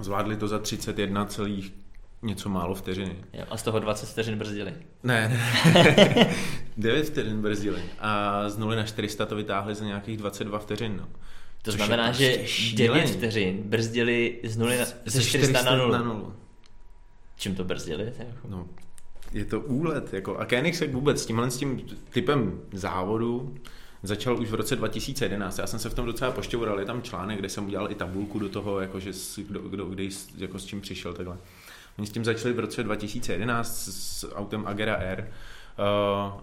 [0.00, 1.72] Zvládli to za 31 celých
[2.22, 3.16] něco málo vteřiny.
[3.50, 4.74] A z toho 20 vteřin brzdili.
[5.02, 6.34] Ne, ne.
[6.76, 7.82] 9 vteřin brzdili.
[7.98, 10.96] A z 0 na 400 to vytáhli za nějakých 22 vteřin.
[10.96, 11.08] No.
[11.62, 13.00] To Což znamená, že prostě šílený.
[13.00, 15.98] 9 vteřin brzdili z 0 na, ze 400 na 0.
[15.98, 16.32] na nulu.
[17.36, 18.12] Čím to brzdili?
[18.18, 18.66] Jako- No,
[19.32, 20.14] je to úlet.
[20.14, 23.54] Jako, a Koenigsegg vůbec s tímhle s tím typem závodu
[24.02, 25.58] začal už v roce 2011.
[25.58, 26.80] Já jsem se v tom docela pošťoural.
[26.80, 30.04] Je tam článek, kde jsem udělal i tabulku do toho, jakože s, kdo, kdo, kde,
[30.36, 31.38] jako s čím přišel takhle.
[31.98, 35.30] Oni s tím začali v roce 2011 s, autem Agera R.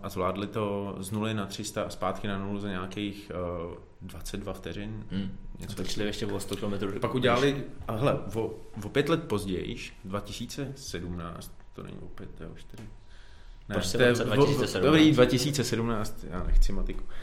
[0.03, 3.31] a zvládli to z nuly na 300 a zpátky na nulu za nějakých
[3.67, 5.05] uh, 22 vteřin.
[5.11, 5.37] Hmm.
[5.59, 6.99] Něco A šli ještě o 100 km.
[6.99, 12.43] Pak udělali, a hele, o, o pět let později, 2017, to není o pět, to
[12.43, 12.83] je o čtyři.
[13.69, 14.85] Ne, Prostě to je, v roce 2017.
[14.85, 17.03] Dobrý, 2017, já nechci matiku.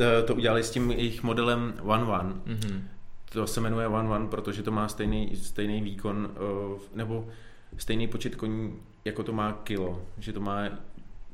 [0.00, 2.34] Eh, to udělali s tím jejich modelem One One.
[2.46, 2.88] Mhm.
[3.32, 7.28] To se jmenuje One One, protože to má stejný, stejný výkon, eh, nebo
[7.76, 10.02] stejný počet koní, jako to má kilo.
[10.18, 10.68] Že to má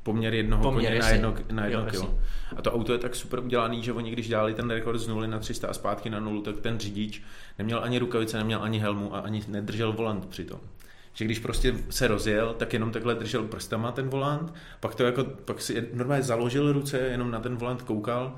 [0.03, 2.19] poměr jednoho Poměr, koně na jedno, na jedno Jo, kilo.
[2.55, 5.27] A to auto je tak super udělaný, že oni když dělali ten rekord z nuly
[5.27, 7.23] na 300 a zpátky na nulu, tak ten řidič
[7.57, 10.59] neměl ani rukavice, neměl ani helmu a ani nedržel volant přitom.
[11.19, 15.23] Že když prostě se rozjel, tak jenom takhle držel prstama ten volant, pak to jako,
[15.23, 18.35] pak si normálně založil ruce, jenom na ten volant koukal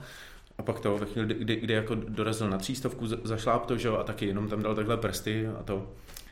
[0.57, 3.87] a pak to ve chvíli, kdy, kdy jako dorazil na třístovku, za- zašláp to, že
[3.87, 5.91] jo, a taky jenom tam dal takhle prsty a to,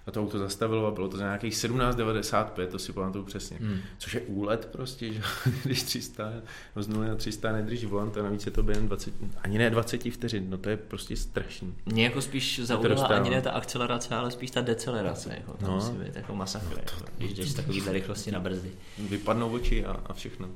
[0.09, 3.57] a to auto zastavilo a bylo to za nějakých 17,95, to si pamatuju přesně.
[3.61, 3.79] Hmm.
[3.97, 5.21] Což je úlet prostě, že
[5.63, 6.31] když 300,
[6.75, 9.69] no z 0 na 300 nedrží volant a navíc je to během 20, ani ne
[9.69, 11.75] 20 vteřin, no to je prostě strašný.
[11.85, 15.29] Mě jako spíš zaujala ani ne ta akcelerace, ale spíš ta decelerace.
[15.37, 15.75] Jako, tam No.
[15.75, 18.71] musí být jako masakr, jako, když jdeš z takovýhle rychlosti na brzdy.
[18.99, 20.49] Vypadnou oči a, a všechno.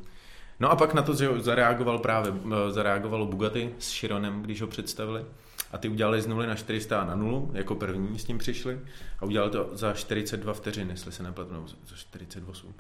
[0.60, 2.34] No a pak na to že zareagoval právě,
[2.68, 5.26] eh, zareagovalo Bugatti s Chironem, když ho představili.
[5.74, 8.80] A ty udělali z 0 na 400 na nulu, jako první s tím přišli.
[9.20, 12.74] A udělali to za 42 vteřin, jestli se nepletu, nebo za 48.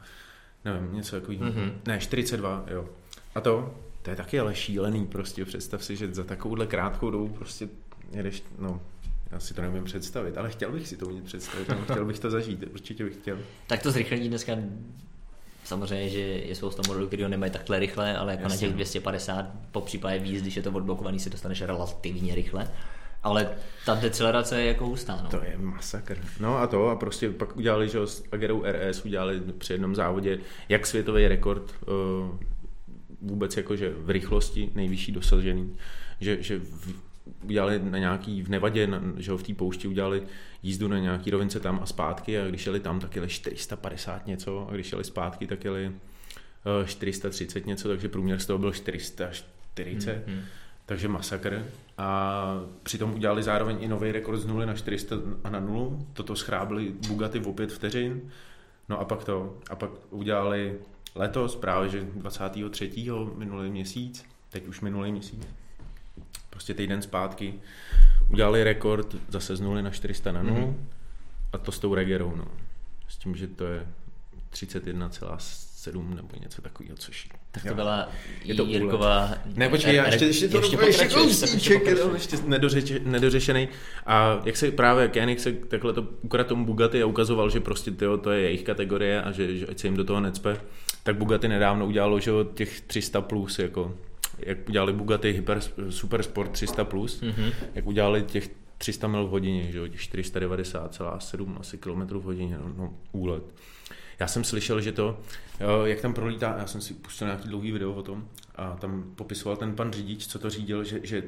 [0.66, 1.46] Nevím, něco takového.
[1.46, 1.56] Mhm.
[1.56, 1.74] Mm-hmm.
[1.88, 2.90] Ne, 42, jo.
[3.36, 5.46] A to, to je taky ale šílený prostě.
[5.46, 7.70] Představ si, že za takovouhle krátkou dobu prostě
[8.12, 8.82] jedeš, no,
[9.32, 12.30] já si to nevím představit, ale chtěl bych si to umět představit, chtěl bych to
[12.30, 13.40] zažít, určitě bych chtěl.
[13.68, 14.56] Tak to zrychlení dneska
[15.64, 18.56] samozřejmě, že je spousta modelů, který ho nemají takhle rychle, ale jako Jasně.
[18.56, 22.68] na těch 250 po případě víc, když je to odblokovaný, si dostaneš relativně rychle.
[23.24, 23.50] Ale
[23.86, 25.20] ta decelerace je jako hustá.
[25.24, 25.30] No.
[25.30, 26.18] To je masakr.
[26.40, 30.40] No a to a prostě pak udělali, že s Agerou RS udělali při jednom závodě
[30.70, 32.38] jak světový rekord uh,
[33.22, 35.76] vůbec jakože v rychlosti nejvyšší dosažený,
[36.20, 36.94] že, že v,
[37.44, 40.24] udělali na nějaký, v Nevadě, na, že jo, v té poušti udělali
[40.64, 44.68] jízdu na nějaký rovince tam a zpátky a když jeli tam, tak jeli 450 něco
[44.70, 50.28] a když jeli zpátky, tak jeli uh, 430 něco, takže průměr z toho byl 440.
[50.28, 50.42] Hmm.
[50.86, 51.66] Takže masakr.
[51.98, 52.44] A
[52.84, 55.98] přitom udělali zároveň i nový rekord z 0 na 400 a na 0.
[56.14, 58.22] Toto schrábili Bugatti v 5 vteřin.
[58.90, 59.58] No a pak to.
[59.70, 60.80] A pak udělali
[61.16, 62.92] letos právě, že 23.
[63.36, 65.48] minulý měsíc, teď už minulý měsíc,
[66.54, 67.54] prostě týden zpátky,
[68.30, 70.88] udělali rekord zase z 0 na 400 na 0 Mhm.
[71.54, 72.48] a to s tou Regerou, no.
[73.08, 73.88] S tím, že to je
[74.50, 77.76] 31,7 nebo něco takového, což Tak to jo.
[77.76, 78.10] byla
[78.44, 79.32] Je to Jirková...
[79.56, 81.08] Ne, počkej, já ještě, ještě to ještě, ještě
[81.80, 82.14] pokračuj.
[82.14, 83.68] ještě nedořeče, nedořešený.
[84.06, 87.92] A jak se právě Koenig se takhle to ukradl tomu Bugatti a ukazoval, že prostě
[87.92, 90.62] tyjo, to je jejich kategorie a že, že ať se jim do toho necpe,
[91.04, 93.96] tak Bugatti nedávno udělalo, že těch 300 plus, jako
[94.40, 97.52] jak udělali Bugatti Hyper Super Sport 300 plus, Mhm.
[97.76, 102.58] jak udělali těch 300 mil v hodině, že jo, těch 490,7 asi kilometrů v hodině,
[102.58, 103.44] no, no úlet.
[104.20, 105.20] Já jsem slyšel, že to,
[105.86, 109.58] jak tam prolítá, já jsem si pustil nějaký dlouhý video o tom a tam popisoval
[109.58, 111.24] ten pan řidič, co to řídil, že, že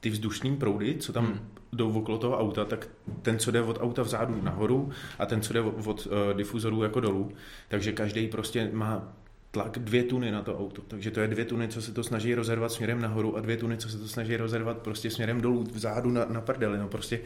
[0.00, 1.48] ty vzdušní proudy, co tam hmm.
[1.72, 2.88] jdou okolo toho auta, tak
[3.22, 6.82] ten, co jde od auta vzadu nahoru a ten, co jde od, od uh, difuzorů
[6.82, 7.32] jako dolů,
[7.68, 9.12] takže každý prostě má
[9.58, 10.82] tlak dvě tuny na to auto.
[10.82, 13.76] Takže to je dvě tuny, co se to snaží rozervat směrem nahoru a dvě tuny,
[13.76, 16.78] co se to snaží rozervat prostě směrem dolů, vzadu na, na prdeli.
[16.78, 17.20] No prostě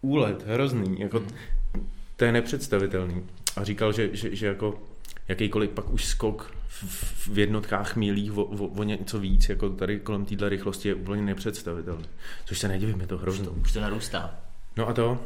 [0.00, 1.00] úlet, hrozný.
[1.00, 1.22] Jako,
[2.16, 3.22] to je nepředstavitelný.
[3.56, 4.82] A říkal, že, že, že jako
[5.28, 10.00] jakýkoliv pak už skok v, v jednotkách mílích o, o, o, něco víc, jako tady
[10.00, 12.06] kolem téhle rychlosti je úplně nepředstavitelný.
[12.44, 13.48] Což se nedivím, je to hrozný.
[13.48, 14.34] Už to narůstá.
[14.76, 15.18] No a to,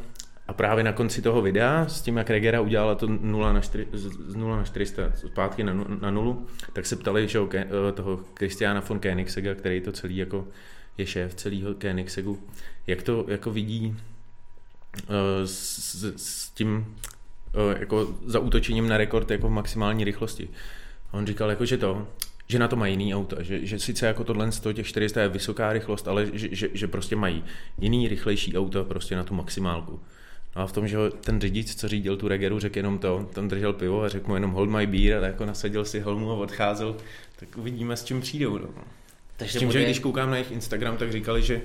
[0.50, 3.86] a právě na konci toho videa, s tím, jak Regera udělala to 0 na 4,
[3.92, 8.80] z 0 na 400 zpátky na, na nulu, tak se ptali že, eh, toho Christiana
[8.80, 10.48] von Koenigsega, který to celý jako
[10.98, 12.38] je šéf celého Koenigsegu,
[12.86, 13.96] jak to jako vidí
[14.98, 16.96] eh, s, s, tím
[17.54, 20.48] eh, jako zaútočením na rekord jako v maximální rychlosti.
[21.12, 22.06] A on říkal jako, že to,
[22.46, 25.22] že na to mají jiný auta, že, že sice jako tohle z toho těch 400
[25.22, 27.44] je vysoká rychlost, ale že, že, že prostě mají
[27.78, 30.00] jiný rychlejší auta prostě na tu maximálku.
[30.56, 33.48] No a v tom, že ten řidič, co řídil tu Regeru, řekl jenom to, tam
[33.48, 36.34] držel pivo a řekl mu jenom hold my beer a jako nasadil si helmu a
[36.34, 36.96] odcházel,
[37.36, 38.58] tak uvidíme, s čím přijdou.
[38.58, 38.68] No.
[39.36, 41.60] Takže S tím, bude, že když koukám na jejich Instagram, tak říkali, že,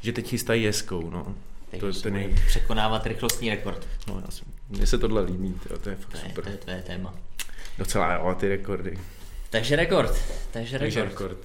[0.00, 1.34] že teď chystají jeskou, no.
[1.80, 3.88] To je ten jejich, překonávat rychlostní rekord.
[4.08, 6.44] no já si, mně se tohle líbí, to, to je fakt To je, super.
[6.44, 7.14] to je tvé téma.
[7.78, 8.98] Docela jo, ty rekordy.
[9.50, 10.22] Takže rekord.
[10.50, 11.38] Takže Takže rekord.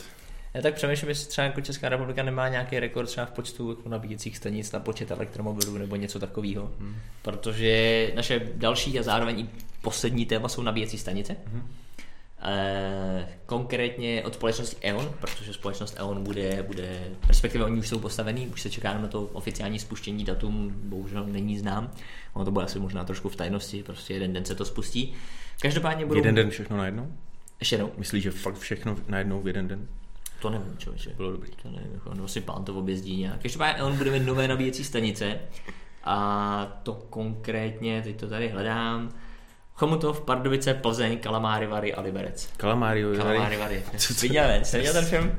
[0.54, 3.90] Já tak přemýšlím, jestli třeba jako Česká republika nemá nějaký rekord třeba v počtu jako
[3.90, 6.72] nabíjecích stanic na počet elektromobilů nebo něco takového.
[6.80, 6.96] Hmm.
[7.22, 9.50] Protože naše další a zároveň i
[9.82, 11.36] poslední téma jsou nabíjecí stanice.
[12.46, 18.48] Eh, konkrétně od společnosti E.ON, protože společnost E.ON bude, bude, respektive oni už jsou postavený,
[18.48, 21.92] už se čeká na to oficiální spuštění, datum bohužel není znám,
[22.34, 25.14] ono to bude asi možná trošku v tajnosti, prostě jeden den se to spustí.
[25.62, 26.20] Každopádně budou...
[26.20, 27.12] Jeden den všechno najednou?
[27.60, 27.92] Ještě jednou?
[27.98, 29.88] Myslíš, že fakt všechno najednou v jeden den?
[30.44, 31.10] To nevím, člověče.
[31.18, 31.52] Bylo dobrý.
[31.62, 33.42] To nevím, jako, nebo si pán to objezdí nějak.
[33.42, 35.40] Každopádně on bude mít nové nabíjecí stanice
[36.04, 39.10] a to konkrétně, teď to tady hledám,
[39.74, 42.50] Chomutov, Pardubice, Plzeň, Kalamáry, Vary a Liberec.
[42.58, 43.84] Kalamáry, Kalamáry, Vary.
[43.98, 45.32] Co to- Viděl, jsi viděl ten film?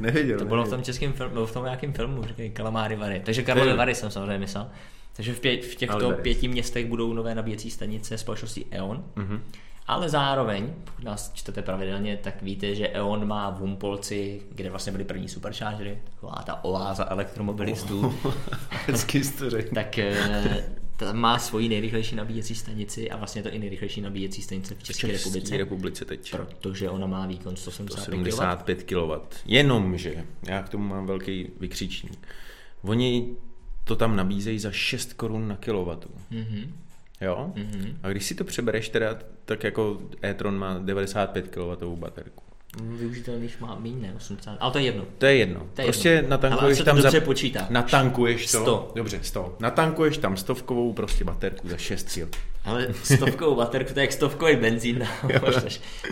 [0.00, 0.38] Nevěděl.
[0.38, 0.78] To bylo v nevěděl.
[0.78, 3.22] tom českém filmu, nebo v tom nějakém filmu, říkají Kalamáry, Vary.
[3.24, 3.72] Takže Karlovy.
[3.76, 4.70] Vary jsem samozřejmě myslel.
[5.12, 6.20] Takže v, pě- v těchto Liberec.
[6.22, 9.04] pěti městech budou nové nabíjecí stanice společnosti E.ON.
[9.16, 9.42] Mhm.
[9.90, 14.92] Ale zároveň, pokud nás čtete pravidelně, tak víte, že E.ON má v Humpolci, kde vlastně
[14.92, 18.14] byly první superchargery, taková ta oáza elektromobilistů,
[19.48, 19.74] řekl.
[19.74, 20.64] tak eh,
[20.96, 24.82] ta má svoji nejrychlejší nabíjecí stanici a vlastně je to i nejrychlejší nabíjecí stanice v
[24.82, 26.34] České republice, České republice teď.
[26.60, 28.30] protože ona má výkon 175 kW.
[28.30, 29.12] 75 kW.
[29.46, 32.28] Jenomže, já k tomu mám velký vykřičník.
[32.82, 33.36] Oni
[33.84, 36.10] to tam nabízejí za 6 korun na kilowattu.
[36.30, 36.72] Mhm.
[37.20, 37.52] Jo?
[37.54, 37.98] Mhm.
[38.02, 42.42] A když si to přebereš teda, tak jako e-tron má 95 kW baterku.
[42.82, 45.04] Využitelných má méně, ne 80, ale to je jedno.
[45.18, 45.66] To je jedno.
[45.74, 46.38] To je prostě jedno.
[46.42, 47.66] Ale natankuješ to tam dobře počítá.
[47.70, 48.62] Natankuješ to.
[48.62, 48.92] 100.
[48.94, 49.56] Dobře, 100.
[49.60, 52.36] Natankuješ tam stovkovou prostě baterku za 6 kg.
[52.64, 54.98] Ale stovkovou baterku, to je jak stovkový benzín,
[55.42, 55.52] no,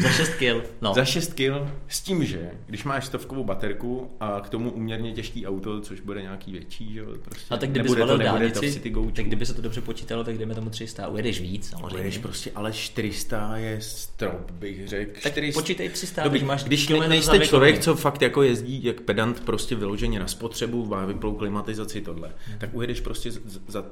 [0.02, 0.66] za 6 kg.
[0.80, 0.94] No.
[0.94, 1.52] Za 6 kg
[1.88, 6.22] s tím, že když máš stovkovou baterku a k tomu uměrně těžký auto, což bude
[6.22, 9.24] nějaký větší, že jo, prostě A tak kdyby zvalil to, to dálnici, City Go tak
[9.24, 11.08] kdyby se to dobře počítalo, tak jdeme tomu 300.
[11.08, 11.88] Ujedeš víc, samozřejmě.
[11.90, 15.20] Pojedeš prostě, ale 400 je strop, bych řekl.
[15.22, 15.60] Tak 400.
[15.60, 19.40] počítej 300, Dobrý, když máš když za nejste člověk, co fakt jako jezdí jak pedant
[19.40, 22.58] prostě vyloženě na spotřebu, má vyplou klimatizaci tohle, Hmm.
[22.58, 23.84] tak ujedeš prostě z- za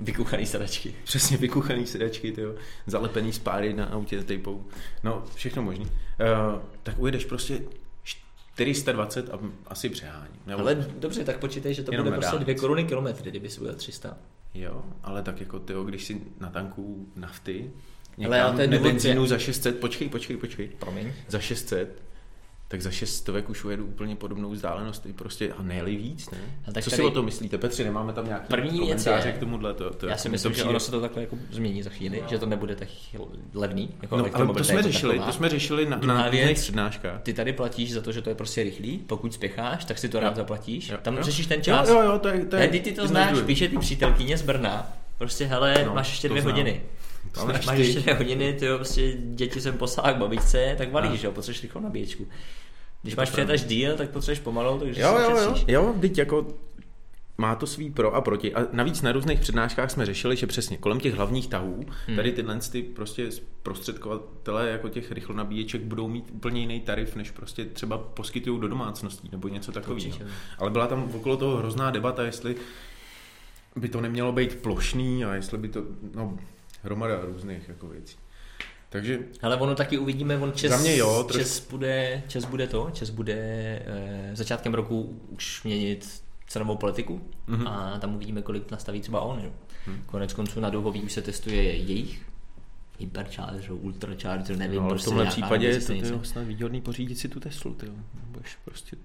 [0.00, 0.94] Vykuchaný sedačky.
[1.04, 2.54] přesně vykuchaný sedačky, tyjo,
[2.86, 4.64] zalepený spáry na autě tejpou,
[5.02, 7.60] no všechno možný, uh, tak ujedeš prostě
[8.56, 10.40] 420 a asi přeháním.
[10.46, 12.54] Nebo, Ale dobře, tak počítej, že to bude prostě dálnici.
[12.54, 14.16] 2 koruny kilometry, kdyby si byl 300.
[14.54, 17.70] Jo, ale tak jako tyjo, když si na tanku nafty,
[18.18, 21.12] Ale někam to je na benzínu za 600, počkej, počkej, počkej, Promiň.
[21.28, 22.02] za 600,
[22.68, 26.38] tak za 600 už ujedu úplně podobnou vzdálenost, i prostě a ne víc, ne?
[26.68, 29.28] A tak Co tady- si o tom myslíte, Petři, nemáme tam nějaký První věc komentáře
[29.28, 29.74] je- k tomuhle?
[29.74, 31.90] To, to, Já jako si myslím, to že ono se to takhle jako změní za
[31.90, 32.88] chvíli, že to nebude tak
[33.54, 33.94] levný.
[34.02, 35.26] Jako No, ale to jsme jako řešili, taková.
[35.26, 37.22] to jsme řešili na, na věc, přednáškách.
[37.22, 40.20] Ty tady platíš za to, že to je prostě rychlý, pokud spěcháš, tak si to
[40.20, 40.88] rád zaplatíš.
[40.88, 41.22] Jo, Tam jo.
[41.22, 41.88] řešíš ten čas.
[41.88, 44.38] Jo, jo, jo, to je, to je Ne, ty, ty to znáš, píše ty přítelkyně
[44.38, 44.92] z Brna.
[45.18, 46.80] Prostě, hele, No, máš ještě to dvě hodiny.
[47.40, 51.28] To máš, ještě hodiny, ty jo, prostě děti jsem poslal k babičce, tak valíš, No.
[51.28, 52.26] jo, potřebuješ rychlou nabíječku.
[53.02, 56.46] Když máš přijet až díl, tak potřebuješ pomalu, takže Jo, jo, jo, jo, teď jako
[57.38, 58.54] má to svý pro a proti.
[58.54, 62.16] A navíc na různých přednáškách jsme řešili, že přesně kolem těch hlavních tahů, Hmm.
[62.16, 63.28] tady tyhle ty prostě
[63.62, 69.28] prostředkovatele jako těch rychlonabíječek budou mít úplně jiný tarif, než prostě třeba poskytují do domácností
[69.32, 70.06] nebo něco takového.
[70.06, 70.26] Určitě.
[70.58, 72.56] Ale byla tam okolo toho hrozná debata, jestli
[73.76, 75.82] by to nemělo být plošný a jestli by to,
[76.14, 76.38] no,
[76.86, 78.16] hromada různých jako věcí.
[78.88, 82.66] Takže Ale ono taky uvidíme, on Čes, Za mě jo, trošku- Čes, bude, Čes bude
[82.66, 83.34] to, Čes bude
[83.86, 87.66] e, začátkem roku už měnit cenovou politiku Mhm.
[87.68, 89.40] a tam uvidíme, kolik nastaví třeba on.
[89.44, 89.50] Jo.
[89.86, 90.02] Mhm.
[90.06, 92.22] Konec konců na Duhový už se testuje jejich
[92.98, 96.80] Hypercharger, Ultracharger, nevím, no, ale v prostě tomhle nějaká případě je to tyjo, snad výhodný
[96.80, 97.92] pořídit si tu Teslu, tyjo.
[98.26, 98.96] Budeš prostě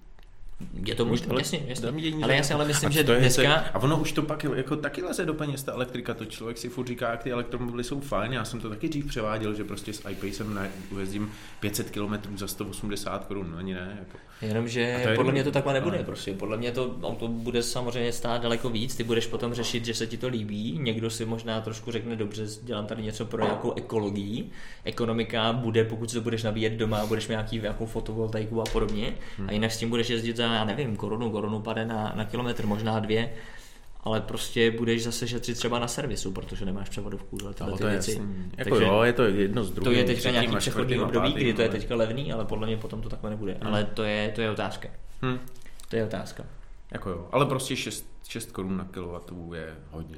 [0.85, 1.87] Je to možné, Ale jasně, jasně.
[2.23, 3.41] Ale já si ale myslím, A že to je- dneska...
[3.41, 6.25] to je- A ono už to pak jako taky leze do peněz, ta elektrika, to
[6.25, 9.53] člověk si furt říká, jak ty elektromobily jsou fajn, já jsem to taky dřív převáděl,
[9.53, 13.97] že prostě s iPacem na, ujezdím 500 km za 180 korun, no ani ne.
[13.99, 14.17] Jako.
[14.41, 15.31] Jenomže to je podle dobrý.
[15.31, 16.33] mě to takhle nebude Ale- prostě.
[16.33, 18.95] Podle mě to auto bude samozřejmě stát daleko víc.
[18.95, 20.79] Ty budeš potom řešit, že se ti to líbí.
[20.81, 24.49] Někdo si možná trošku řekne, dobře, dělám tady něco pro nějakou ekologii.
[24.83, 29.13] Ekonomika bude, pokud si to budeš nabíjet doma, budeš mít nějaký, nějakou fotovoltaiku a podobně.
[29.37, 29.49] Hmm.
[29.49, 32.65] A jinak s tím budeš jezdit za, já nevím, korunu, korunu pade na, na kilometr,
[32.65, 33.33] možná dvě.
[34.03, 37.37] Ale prostě budeš zase šetřit třeba na servisu, protože nemáš převodovku.
[37.37, 38.21] tyhle Ale ty to je věci.
[38.57, 39.99] Jako Takže- jo, je to jedno z to druhým.
[39.99, 43.09] je teďka nějaký přechodný období, kdy to je teďka levný, ale podle mě potom to
[43.09, 43.53] takhle nebude.
[43.53, 43.67] Hmm.
[43.67, 44.89] Ale to je, to je otázka.
[45.25, 45.39] Hm.
[45.89, 46.43] To je otázka.
[46.91, 50.17] Jako jo, ale prostě 6, 6 korun na kilowattu je hodně.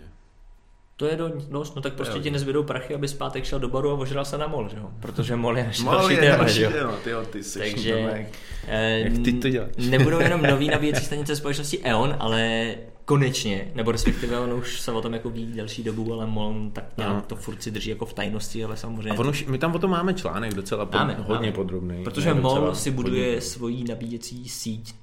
[0.98, 2.24] To je do, dost, no tak prostě Jo.
[2.24, 4.90] ti nezbydou prachy, aby zpátek šel do baru a ožral se na mol, že jo?
[5.00, 6.94] Protože mol je naše další téma, další že jo?
[7.04, 8.26] tyjo, ty jsi Takže
[8.68, 9.70] eh, jak ty to děláš?
[9.78, 12.76] nebudou jenom nový nabíjecí stanice společnosti E.ON, ale
[13.06, 16.86] konečně, nebo respektive on už se o tom jako ví delší dobu, ale MOL tak
[16.98, 17.24] nějak Ano.
[17.28, 19.12] to furt si drží jako v tajnosti, ale samozřejmě...
[19.12, 21.52] A on už, my tam o tom máme článek docela pod, Máme, hodně máme.
[21.52, 22.04] podrobný.
[22.04, 23.42] Protože Ne, MOL docela si buduje podrobný.
[23.50, 24.96] svoji nabíjecí síť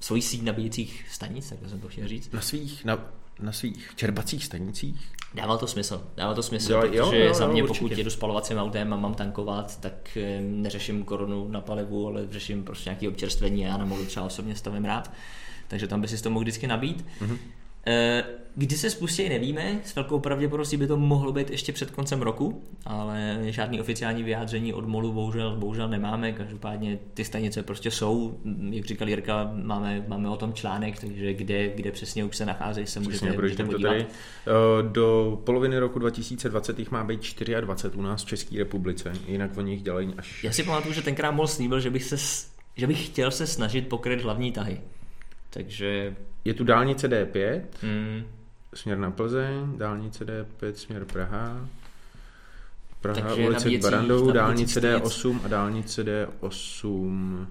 [0.00, 2.32] svoji síť nabíjecích stanic, tak jsem to chtěl říct.
[2.32, 2.98] Na svých, na,
[3.40, 5.08] na svých čerpacích stanicích?
[5.34, 8.00] Dává to smysl, dává to smysl, Jo, protože jo, jo, za mě jo, pokud určitě.
[8.00, 13.08] jedu spalovacím autem a mám tankovat, tak neřeším korunu na palivu, ale řeším prostě nějaké
[13.08, 15.12] občerstvení a já na třeba osobně stavím rád,
[15.68, 17.06] takže tam by si to mohl vždycky nabít.
[17.20, 17.38] Mhm.
[17.88, 18.24] Eh,
[18.58, 22.62] Kdy se spustí, nevíme, s velkou pravděpodobností by to mohlo být ještě před koncem roku,
[22.84, 28.38] ale žádný oficiální vyjádření od MOLu bohužel, bohužel nemáme, každopádně ty stanice prostě jsou,
[28.70, 32.86] jak říkal Jirka, máme, máme o tom článek, takže kde, kde přesně už se nacházejí,
[32.86, 33.90] se můžete, Přesně, můžete pročteme to podívat.
[33.90, 34.06] tady.
[34.06, 37.20] Eh, Do poloviny roku 2020 jich má být
[37.60, 40.44] 24 u nás v České republice, jinak o nich dělají až...
[40.44, 43.88] Já si pamatuju, že tenkrát mohl slíbil, že bych, se, že bych chtěl se snažit
[43.88, 44.80] pokryt hlavní tahy.
[45.58, 48.22] Takže Je tu dálnice D5, mm,
[48.74, 51.68] směr na Plzeň, dálnice D5, směr Praha,
[53.00, 55.04] Praha, Takže ulice nabíjecí- Barandou, dálnice stanic.
[55.04, 57.46] D8 a dálnice D8.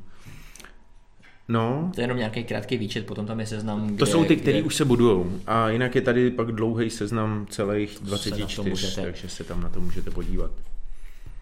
[1.48, 4.36] No, to je jenom nějaký krátký výčet, potom tam je seznam, to kde, jsou ty,
[4.36, 5.40] které kde, už se budujou.
[5.48, 9.02] A jinak je tady pak dlouhý seznam celých Se na to 24, můžete.
[9.02, 10.52] takže se tam na to můžete podívat.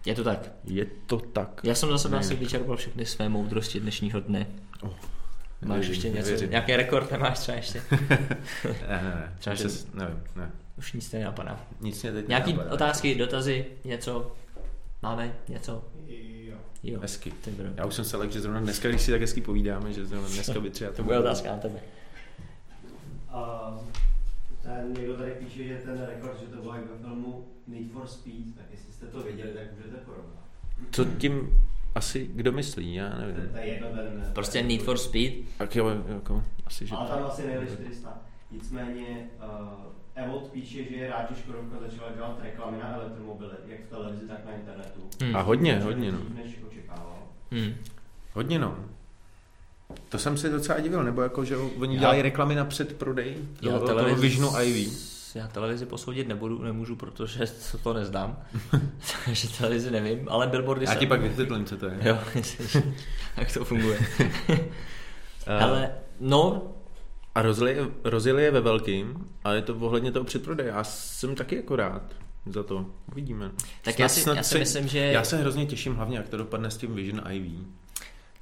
[0.06, 0.50] Je to tak.
[0.64, 1.60] Je to tak.
[1.64, 4.46] Já jsem za sebe asi vyčerpal všechny své moudrosti dnešního dne.
[4.82, 4.90] Oh,
[5.62, 6.24] Máš nevěřím, ještě něco?
[6.30, 6.50] nevěřím.
[6.50, 7.82] Nějaký rekord nemáš třeba ještě?
[7.90, 9.54] Ne, ne, ne.
[9.54, 10.50] Třeba, nevím, ne.
[10.78, 11.60] Už nic tě nenapadá.
[11.80, 12.74] Nic mě teď Nějaký nenapadá.
[12.74, 14.32] otázky, dotazy, něco?
[15.02, 15.84] Máme něco?
[16.08, 16.56] Jo.
[16.82, 17.00] Jo.
[17.00, 17.32] Hezky.
[17.76, 20.28] Já už jsem se lek, že zrovna dneska, když si tak hezky povídáme, že zrovna
[20.28, 21.78] dneska by třeba To bude otázka na tebe.
[23.28, 23.72] A
[24.62, 28.06] ten někdo tady píše, že ten rekord, že to bylo jak ve filmu Need for
[28.06, 30.44] Speed, tak jestli jste to viděli, tak můžete porovnat.
[30.90, 31.60] Co tím
[31.96, 33.48] asi kdo myslí, já nevím.
[33.52, 34.30] to je jedno ten...
[34.32, 35.32] Prostě Need for Speed.
[35.58, 36.94] Tak jo, jako, asi, že...
[36.94, 38.18] Ale tam asi nejde 400.
[38.50, 43.80] Nicméně uh, Evot píše, že je rád, že Škodovka začala dělat reklamy na elektromobily, jak
[43.80, 45.00] v televizi, tak na internetu.
[45.22, 45.36] Hmm.
[45.36, 46.18] A hodně, hodně, no.
[46.34, 47.18] než očekával.
[47.50, 47.74] Hmm.
[48.34, 48.78] Hodně, no.
[50.08, 53.80] To jsem si docela divil, nebo jako, že oni Já- dělají reklamy na předprodej toho,
[53.80, 55.15] toho Visionu IV.
[55.36, 57.44] Já televizi posoudit nebudu, nemůžu, protože
[57.82, 58.42] to neznám.
[59.24, 61.98] Takže televizi nevím, ale billboardy Já jsem- ti pak vysvětlím, co to je.
[62.02, 62.18] Jo,
[63.36, 63.98] jak to funguje.
[65.60, 66.62] Ale no,
[67.34, 70.68] A rozjeli, rozjeli je ve velkým, a je to ohledně toho předprodeje.
[70.68, 72.02] Já jsem taky jako rád
[72.46, 72.86] za to.
[73.12, 73.50] Uvidíme.
[73.82, 76.36] tak já si, já si se- myslím, že Já se hrozně těším hlavně, jak to
[76.36, 77.66] dopadne s tím Vision IV.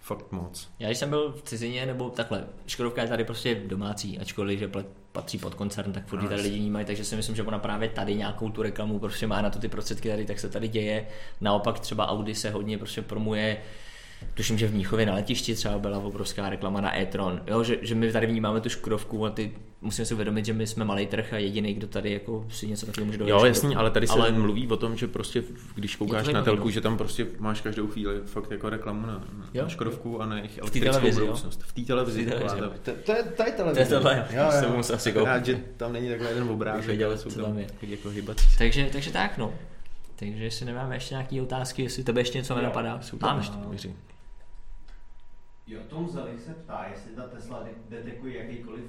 [0.01, 0.68] Fakt moc.
[0.78, 4.68] Já když jsem byl v cizině, nebo takhle, Škodovka je tady prostě domácí, ačkoliv, že
[5.14, 7.88] patří pod koncern, tak furt No, tady lidi vnímají, takže si myslím, že ona právě
[7.88, 11.06] tady nějakou tu reklamu prostě má na to ty prostředky tady, tak se tady děje.
[11.40, 13.56] Naopak třeba Audi se hodně prostě promuje
[14.34, 17.94] Tuším, že v Mnichově na letišti třeba byla obrovská reklama na e-tron, jo, že, že,
[17.94, 21.32] my tady vnímáme tu Škodovku a ty musíme si uvědomit, že my jsme malý trh
[21.32, 23.32] a jediný, kdo tady jako si něco takového může dovolit.
[23.40, 25.42] Jo, jasný, ale tady se Ale- mluví o tom, že prostě,
[25.74, 29.12] když koukáš na zajímavý, telku, že tam prostě máš každou chvíli fakt jako reklamu na,
[29.12, 29.62] na, Jo.
[29.62, 31.26] na Škodovku a na jejich elektrickou televizi, jo?
[31.26, 31.62] budoucnost.
[31.62, 32.22] V té televizi.
[32.22, 33.86] V té taková televizi, ta- To, je, je televize.
[33.86, 34.26] To je tohle,
[34.60, 35.44] se musím asi koupit.
[35.46, 37.66] Že tam není takhle jeden obrázek, věděl, ale jsou co tam, je.
[37.82, 38.34] jako.
[38.58, 39.54] Takže, takže tak, no.
[40.16, 43.78] Takže jestli nemáme ještě nějaké otázky, jestli tebe ještě něco nenapadá, Jsou tam máme.
[45.66, 48.84] Jo, Tom Zelich se ptá, jestli ta Tesla de- detekuje jakýkoliv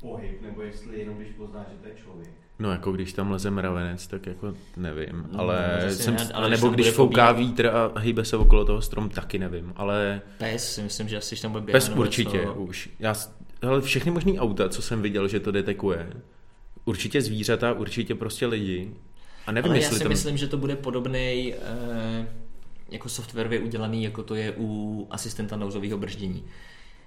[0.00, 2.30] pohyb, nebo jestli jenom když pozná, že to je člověk.
[2.58, 6.32] No jako když tam leze mravenec, tak jako nevím, No, ale, zase jsem, ne, ale
[6.34, 10.22] ale nebo když fouká pobíhat- vítr a hýbe se okolo toho strom, taky nevím, ale
[10.38, 11.82] Pes, si myslím, že asi tam bude běhat.
[11.82, 12.88] pes určitě něco- už.
[12.98, 13.14] Já,
[13.62, 16.12] hele, všechny možný auta, co jsem viděl, že to detekuje,
[16.84, 18.90] určitě zvířata, určitě prostě lidi.
[19.46, 20.08] A nevím, Ale já jestli si tam...
[20.08, 22.26] myslím, že to bude podobný eh,
[22.90, 26.44] jako softwarově udělaný, jako to je u asistenta nouzového brždění.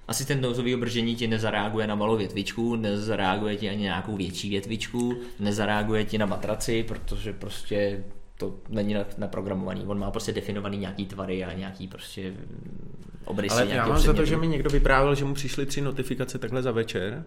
[0.08, 6.06] Asistent nouzového brždění ti nezareaguje na malou větvičku, nezareaguje ti ani nějakou větší větvičku, nezareaguje
[6.06, 8.04] ti na matraci, protože prostě
[8.38, 9.84] to není na- naprogramovaný.
[9.86, 12.34] On má prostě definovaný nějaký tvary a nějaký prostě
[13.26, 16.40] obrysy Ale já mám za to, že mi někdo vyprávěl, že mu přišly tři notifikace
[16.40, 17.24] takhle za večer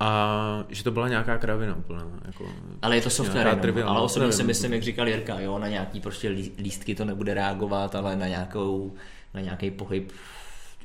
[0.00, 2.06] a že to byla nějaká kravina úplná.
[2.26, 2.48] Jako,
[2.82, 5.58] Ale je to software, jenom, trivial, ale no, osobně si myslím, jak říkal Jirka, jo,
[5.58, 8.94] na nějaký prostě lí- lístky to nebude reagovat, ale na, nějakou,
[9.34, 10.12] na nějaký pohyb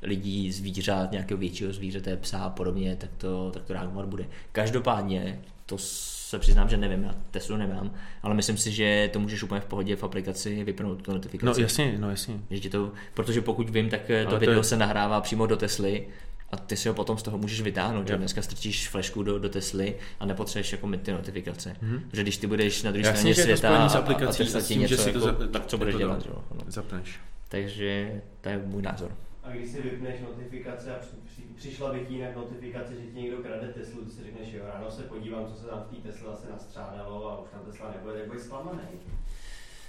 [0.01, 4.25] lidí, zvířat, nějakého většího zvířete, psa a podobně, tak to, tak to reagovat bude.
[4.51, 7.91] Každopádně, to se přiznám, že nevím, já Teslu nemám,
[8.23, 11.61] ale myslím si, že to můžeš úplně v pohodě v aplikaci vypnout tu notifikaci.
[11.61, 12.35] No jasně, no jasně.
[12.49, 15.55] Že to, protože pokud vím, tak to Ale to video je- se nahrává přímo do
[15.57, 16.07] Tesly
[16.53, 19.49] a ty si ho potom z toho můžeš vytáhnout, že dneska strčíš flešku do, do
[19.49, 21.75] Tesly a nepotřebuješ jako mít ty notifikace.
[21.83, 22.01] Mm-hmm.
[22.13, 24.81] Že když ty budeš na druhé straně světa a, a aplikací Tesla a ti tím,
[24.81, 26.21] něco že si to jako, za- tak co budeš to dělat.
[26.23, 26.43] že jo?
[26.53, 26.61] No.
[26.67, 27.19] Zapneš.
[27.49, 29.11] Takže to je můj názor.
[29.43, 33.19] A když si vypneš notifikace a při, při, přišla by ti jinak notifikace, že ti
[33.19, 36.07] někdo krade Teslu, ty si řekneš, jo, ráno se podívám, co se tam v té
[36.07, 38.79] Tesle asi nastřádalo a už tam Tesla nebude, tak budeš zklamaný.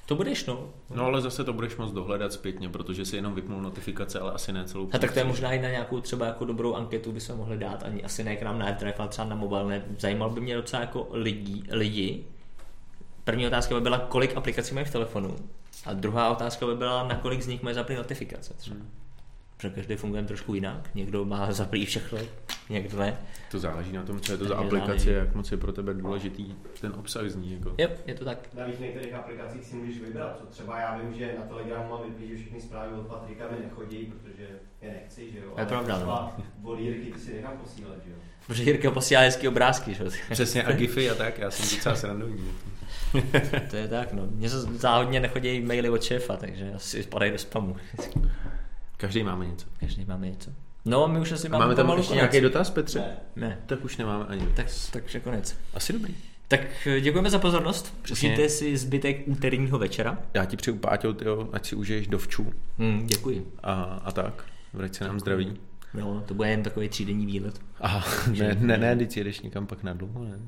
[0.06, 0.68] To budeš, no.
[0.94, 4.52] No ale zase to budeš moc dohledat zpětně, protože si jenom vypnul notifikace, ale asi
[4.52, 7.20] ne celou A tak to je možná i na nějakou třeba jako dobrou anketu by
[7.20, 9.84] se mohli dát, ani asi ne k nám na AirDrive, ale třeba na mobilné.
[9.98, 12.24] Zajímal by mě docela jako lidi, lidi.
[13.24, 15.36] První otázka by byla, kolik aplikací mají v telefonu.
[15.86, 18.54] A druhá otázka by byla, na kolik z nich mají zaplý notifikace.
[18.54, 18.76] Třeba.
[18.76, 18.90] Hmm.
[19.64, 20.90] Protože každý funguje trošku jinak.
[20.94, 22.18] Někdo má zaplý všechno,
[22.68, 23.16] někdo ne.
[23.50, 25.10] To záleží na tom, co je to za záleží.
[25.10, 27.52] jak moc je pro tebe důležitý ten obsah z ní.
[27.52, 27.74] Jako.
[27.78, 28.38] Jo, je to tak.
[28.54, 32.02] Navíc v některých aplikacích si můžeš vybrat, co třeba já vím, že na Telegramu mám
[32.02, 34.46] vypít, že všechny zprávy od Patrika mi nechodí, protože
[34.82, 35.54] je nechci, že jo.
[35.58, 35.96] Je pravda, no.
[35.96, 38.16] třeba od Jirky ty si nechám posílat, že jo.
[38.46, 40.04] Protože Jirka posílá hezký obrázky, že?
[40.04, 40.10] jo.
[40.30, 42.52] Přesně a gify a tak, já jsem docela srandovní.
[43.70, 44.26] To je tak, no.
[44.30, 47.76] Mně se záhodně nechodí maily od šéfa, takže asi spadají do spamu.
[48.96, 49.66] Každý máme něco.
[49.80, 50.50] Každý máme něco.
[50.84, 52.14] No, my už asi máme, máme tam ještě konec.
[52.14, 52.98] nějaký dotaz, Petře?
[52.98, 53.16] Ne.
[53.48, 54.46] Ne, Tak už nemáme ani.
[54.54, 55.56] tak, takže konec.
[55.74, 56.14] Asi dobrý.
[56.48, 57.94] Tak eh, děkujeme za pozornost.
[58.02, 58.32] Přesně.
[58.32, 60.18] Užijte si zbytek úterního večera.
[60.34, 63.46] Já ti přeju, Páťo, tyjo, ať si užiješ dovčů Hmm, děkuji.
[63.62, 63.72] a,
[64.04, 64.44] a tak.
[64.72, 65.56] Vrať se nám zdraví.
[65.98, 67.60] Jo, to bude jen takový třídenní výlet.
[67.80, 68.04] Aha,
[68.38, 70.38] ne, ne, ne, teď jedeš někam pak na dlouho, ne?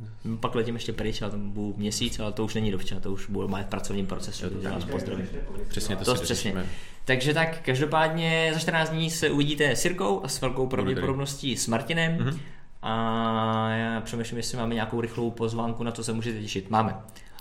[0.40, 3.30] Pak letím ještě pryč, ale tam budu měsíc, ale to už není dovčas, to už
[3.30, 5.28] budu mít v pracovním procesu, takže vás pozdravím.
[5.68, 6.66] Přesně to, To si přesně.
[7.04, 11.66] Takže tak, každopádně za 14 dní se uvidíte s Jirkou a s velkou pravděpodobností s
[11.66, 12.16] Martinem.
[12.18, 12.38] Mhm.
[12.82, 16.70] A já přemýšlím, jestli máme nějakou rychlou pozvánku, na to se můžete těšit.
[16.70, 16.96] Máme.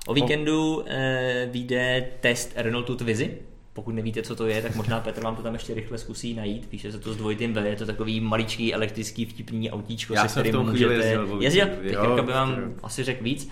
[0.08, 3.38] O víkendu eh, vyjde test Renaultu Twizy.
[3.76, 6.65] Pokud nevíte, co to je, tak možná Petr vám to tam ještě rychle zkusí najít.
[6.69, 10.39] Píše se to s dvojitým V, je to takový maličký elektrický vtipný autíčko, Já se
[10.41, 10.93] kterým můžete...
[10.93, 11.43] jezdil, vůbec.
[11.43, 11.67] Jezdil?
[11.67, 12.57] Tak Jo, by vám jo.
[12.84, 13.49] asi řekl víc.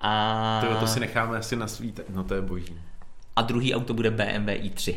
[0.00, 0.64] A...
[0.68, 2.74] To, to si necháme asi na svý, no to je boží.
[3.36, 4.94] a druhý auto bude BMW i3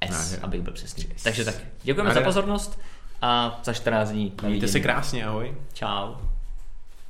[0.00, 0.42] S, Nádhera.
[0.42, 1.04] abych byl přesný.
[1.24, 2.24] Takže tak, děkujeme za Nádhera.
[2.26, 2.80] pozornost
[3.22, 4.32] a za 14 dní.
[4.42, 5.54] Mějte se krásně, ahoj.
[5.72, 6.14] Čau.